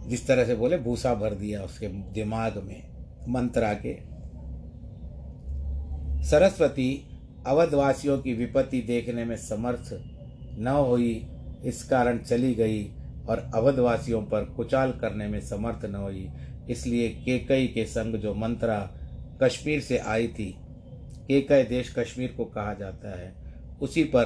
जिस 0.09 0.27
तरह 0.27 0.45
से 0.45 0.55
बोले, 0.55 0.79
भूसा 0.79 1.15
भर 1.15 1.35
दिया 1.35 1.63
उसके 1.63 1.89
दिमाग 1.89 2.57
में, 2.59 2.83
मंत्रा 3.29 3.75
के 3.75 4.15
सरस्वती, 6.25 7.07
अवधवासियों 7.47 8.19
की 8.19 8.35
विपत्ति 8.35 8.81
देखने 8.81 9.25
में 9.25 9.37
समर्थ 9.37 10.01
न 10.59 10.69
हुई, 10.69 11.27
इस 11.65 11.83
कारण 11.85 12.19
चली 12.19 12.55
गई 12.55 12.85
और 13.29 13.51
अवधवासियों 13.55 14.23
पर 14.23 14.45
कुचाल 14.45 14.93
करने 14.93 15.29
में 15.29 15.41
समर्थ 15.41 15.85
न 15.85 15.95
हुई। 15.95 16.29
इसलिए 16.71 17.09
केकई 17.09 17.67
के 17.67 17.85
संग 17.85 18.15
जो 18.15 18.35
मंत्रा 18.35 18.91
कश्मीर 19.43 19.81
से 19.81 19.99
आई 19.99 20.29
थी, 20.29 20.57
केकई 21.29 21.63
देश 21.63 21.95
कश्मीर 21.99 22.35
को 22.37 22.45
कहा 22.45 22.75
जाता 22.75 23.21
है, 23.21 23.35
उसी 23.83 24.05
पर 24.05 24.25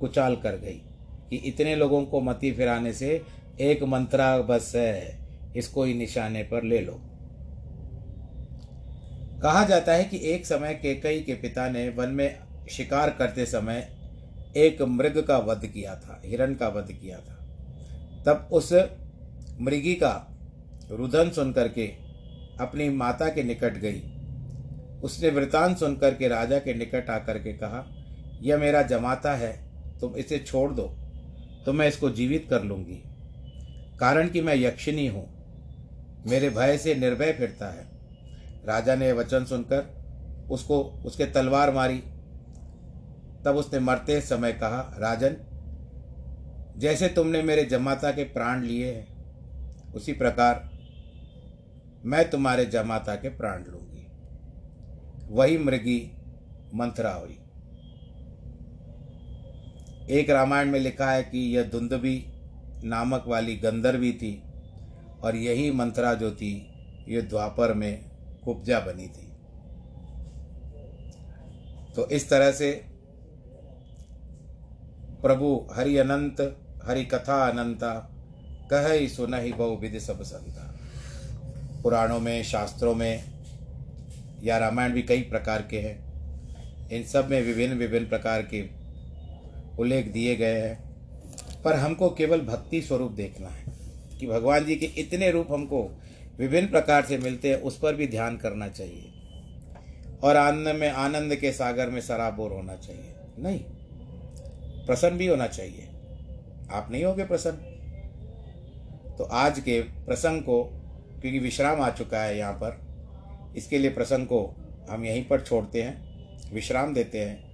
कुचाल 0.00 0.36
कर 0.36 0.56
गई। 0.56 0.82
कि 1.30 1.36
इतने 1.36 1.74
लोगों 1.76 2.04
को 2.04 2.20
मती 2.20 2.52
फिराने 2.52 2.92
से 2.92 3.22
एक 3.60 3.82
मंत्रा 3.82 4.36
बस 4.38 4.72
है, 4.76 5.18
इसको 5.56 5.84
ही 5.84 5.94
निशाने 5.94 6.42
पर 6.42 6.64
ले 6.64 6.80
लो। 6.80 7.00
कहा 9.42 9.64
जाता 9.64 9.92
है 9.92 10.04
कि 10.04 10.20
एक 10.30 10.46
समय 10.46 10.74
केकई 10.74 11.20
के 11.20 11.34
पिता 11.34 11.68
ने 11.70 11.88
वन 11.88 12.08
में 12.08 12.38
शिकार 12.70 13.10
करते 13.10 13.46
समय 13.46 13.88
एक 14.56 14.82
मृग 14.82 15.18
का 15.18 15.38
वध 15.38 15.66
किया 15.66 15.94
था, 15.94 16.20
हिरण 16.24 16.54
का 16.54 16.68
वध 16.68 16.92
किया 16.92 17.18
था। 17.18 17.36
तब 18.26 18.48
उस 18.52 18.72
मृगी 19.60 19.94
का 19.94 20.14
रुदन 20.90 21.30
सुन 21.30 21.52
करके 21.52 21.86
अपनी 22.60 22.88
माता 22.88 23.28
के 23.28 23.42
निकट 23.42 23.78
गई। 23.78 24.02
उसने 25.02 25.28
वृतांत 25.30 25.78
सुनकर 25.78 26.14
के 26.14 26.28
राजा 26.28 26.58
के 26.58 26.74
निकट 26.74 27.10
आकर 27.10 27.38
के 27.38 27.52
कहा, 27.52 27.84
यह 28.42 28.58
मेरा 28.58 28.82
जमाता 28.82 29.34
है, 29.34 29.52
तुम 30.00 30.16
इसे 30.16 30.38
छोड़ 30.38 30.70
दो। 30.72 30.94
तो 31.66 31.72
मैं 31.72 31.88
इसको 31.88 32.10
जीवित 32.10 32.46
कर 32.50 32.62
लूँगी। 32.62 33.02
कारण 34.00 34.28
कि 34.28 34.40
मैं 34.40 34.54
यक्षिणी 34.54 35.06
हूँ। 35.06 35.40
मेरे 36.26 36.50
भय 36.50 36.78
से 36.78 36.94
निर्भय 36.94 37.32
फिरता 37.32 37.68
है। 37.68 37.88
राजा 38.64 38.94
ने 38.94 39.12
वचन 39.12 39.44
सुनकर 39.44 40.00
उसको, 40.50 40.82
उसके 40.82 41.24
तलवार 41.26 41.74
मारी। 41.74 41.98
तब 43.44 43.54
उसने 43.56 43.78
मरते 43.78 44.20
समय 44.20 44.52
कहा, 44.52 44.96
राजन, 44.98 45.36
जैसे 46.78 47.08
तुमने 47.08 47.42
मेरे 47.42 47.64
जमाता 47.64 48.10
के 48.10 48.24
प्राण 48.24 48.62
लिए 48.62 48.92
हैं, 48.92 49.20
उसी 49.92 50.12
प्रकार 50.12 50.70
मैं 52.04 52.30
तुम्हारे 52.30 52.64
जमाता 52.64 53.14
के 53.14 53.28
प्राण 53.28 53.64
लूँगी। 53.64 54.06
वही 55.28 55.58
मृगी 55.58 56.12
मंथरा 56.74 57.12
हुई। 57.12 57.38
एक 60.10 60.30
रामायण 60.30 60.70
में 60.70 60.80
लिखा 60.80 61.10
है 61.10 61.22
कि 61.22 61.56
यह 61.56 61.62
धुंधवी 61.62 62.26
नामक 62.84 63.24
वाली 63.26 63.56
गंधर्वी 63.56 64.12
थी 64.12 64.42
और 65.22 65.36
यही 65.36 65.70
मंत्रा 65.70 66.14
जो 66.14 66.30
थी, 66.30 66.72
ये 67.08 67.22
द्वापर 67.22 67.74
में 67.74 68.04
कुब्जा 68.44 68.80
बनी 68.80 69.06
थी। 69.06 69.32
तो 71.96 72.08
इस 72.08 72.30
तरह 72.30 72.52
से 72.52 72.84
प्रभु 75.22 75.68
हरि 75.72 75.96
अनंत, 75.96 76.56
हरि 76.84 77.04
कथा 77.04 77.48
अनंता, 77.48 78.10
कह 78.70 78.92
ही 78.92 79.08
सुन 79.08 79.34
ही 79.34 79.52
बहु 79.52 79.76
विधि 79.76 80.00
सब 80.00 80.22
संता। 80.22 80.78
पुराणों 81.82 82.20
में, 82.20 82.42
शास्त्रों 82.42 82.94
में 82.94 83.24
या 84.42 84.58
रामायण 84.58 84.92
भी 84.92 85.02
कई 85.02 85.20
प्रकार 85.20 85.62
के 85.62 85.80
हैं। 85.80 86.10
इन 86.88 87.02
सब 87.04 87.30
में 87.30 87.42
विभिन्न 87.42 87.74
विभिन्न 87.74 88.08
प्रकार 88.08 88.42
के 88.42 88.79
उल्लेख 89.80 90.06
दिए 90.06 90.36
गए 90.36 90.60
हैं। 90.60 90.90
पर 91.62 91.72
हमको 91.72 92.10
केवल 92.10 92.40
भक्ति 92.40 92.82
स्वरूप 92.82 93.12
देखना 93.12 93.48
है 93.48 93.64
कि 94.18 94.26
भगवान 94.26 94.64
जी 94.64 94.76
के 94.76 94.86
इतने 94.86 95.30
रूप 95.30 95.46
हमको 95.50 96.00
विभिन्न 96.38 96.68
प्रकार 96.68 97.04
से 97.04 97.18
मिलते 97.18 97.48
हैं, 97.48 97.56
उस 97.56 97.78
पर 97.78 97.94
भी 97.94 98.06
ध्यान 98.06 98.36
करना 98.36 98.68
चाहिए। 98.68 99.12
और 100.22 100.36
आनंद 100.36 100.68
में, 100.68 100.90
आनंद 100.90 101.34
के 101.34 101.52
सागर 101.52 101.90
में 101.90 102.00
सराबोर 102.00 102.52
होना 102.52 102.76
चाहिए। 102.76 103.14
नहीं, 103.38 103.60
प्रसन्न 104.86 105.16
भी 105.16 105.26
होना 105.26 105.46
चाहिए। 105.46 105.88
आप 106.72 106.88
नहीं 106.90 107.04
होगे 107.04 107.24
प्रसन्न। 107.24 107.56
तो 109.18 109.24
आज 109.24 109.60
के 109.60 109.80
प्रसंग 109.80 110.42
को, 110.42 110.64
क्योंकि 111.20 111.38
विश्राम 111.38 111.80
आ 111.80 111.90
चुका 111.90 112.22
है 112.22 112.38
यहाँ 112.38 112.52
पर, 112.52 112.90
इसके 113.56 113.78
लिए 113.78 113.90
प्रसंग 113.90 114.26
को 114.26 114.56
हम 114.90 115.04
यहीं 115.04 115.24
पर 115.24 115.40
छोड़ते 115.40 115.82
हैं, 115.82 116.10
विश्राम 116.54 116.94
देते 116.94 117.18
हैं। 117.18 117.49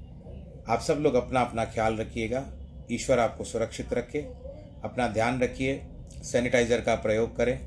आप 0.68 0.80
सब 0.80 0.98
लोग 1.00 1.14
अपना 1.14 1.40
अपना 1.40 1.64
ख्याल 1.64 1.96
रखिएगा। 1.96 2.42
ईश्वर 2.92 3.18
आपको 3.18 3.44
सुरक्षित 3.44 3.92
रखे। 3.92 4.18
अपना 4.84 5.06
ध्यान 5.08 5.40
रखिए। 5.40 5.80
सैनिटाइज़र 6.22 6.80
का 6.80 6.94
प्रयोग 6.94 7.36
करें। 7.36 7.58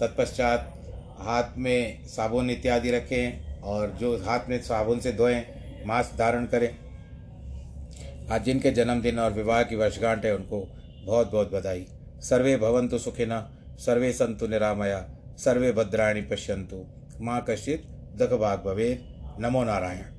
तत्पश्चात 0.00 0.72
हाथ 1.18 1.56
में 1.56 2.06
साबुन 2.06 2.50
इत्यादि 2.50 2.90
रखें 2.90 3.60
और 3.60 3.90
जो 3.90 4.16
हाथ 4.16 4.48
में 4.48 4.60
साबुन 4.62 5.00
से 5.00 5.12
धोएँ, 5.12 5.42
मास्क 5.86 6.18
धारण 6.18 6.46
करें। 6.46 6.70
आज 8.30 8.44
जिनके 8.44 8.70
जन्मदिन 8.70 9.18
और 9.18 9.32
विवाह 9.32 9.62
की 9.62 9.76
वर्षगांठ 9.76 10.24
है, 10.24 10.34
उनको 10.36 10.66
बहुत 11.04 11.30
बहुत 11.32 11.52
बधाई। 11.52 11.86
सर्वे 12.20 12.56
भवंतु 12.56 12.98
सुखिना 12.98 13.50
सर्वे 13.78 14.12
संतु 14.12 14.46
निरामया, 14.46 15.04
सर्वे 15.38 15.72
भद्राणी 15.72 16.22
पश्यंतु 16.22 16.84
माँ 17.20 17.44
कश्चित 17.50 17.84
दखभाग 18.16 18.58
भवे 18.58 18.98
नमो 19.38 19.64
नारायण। 19.64 20.09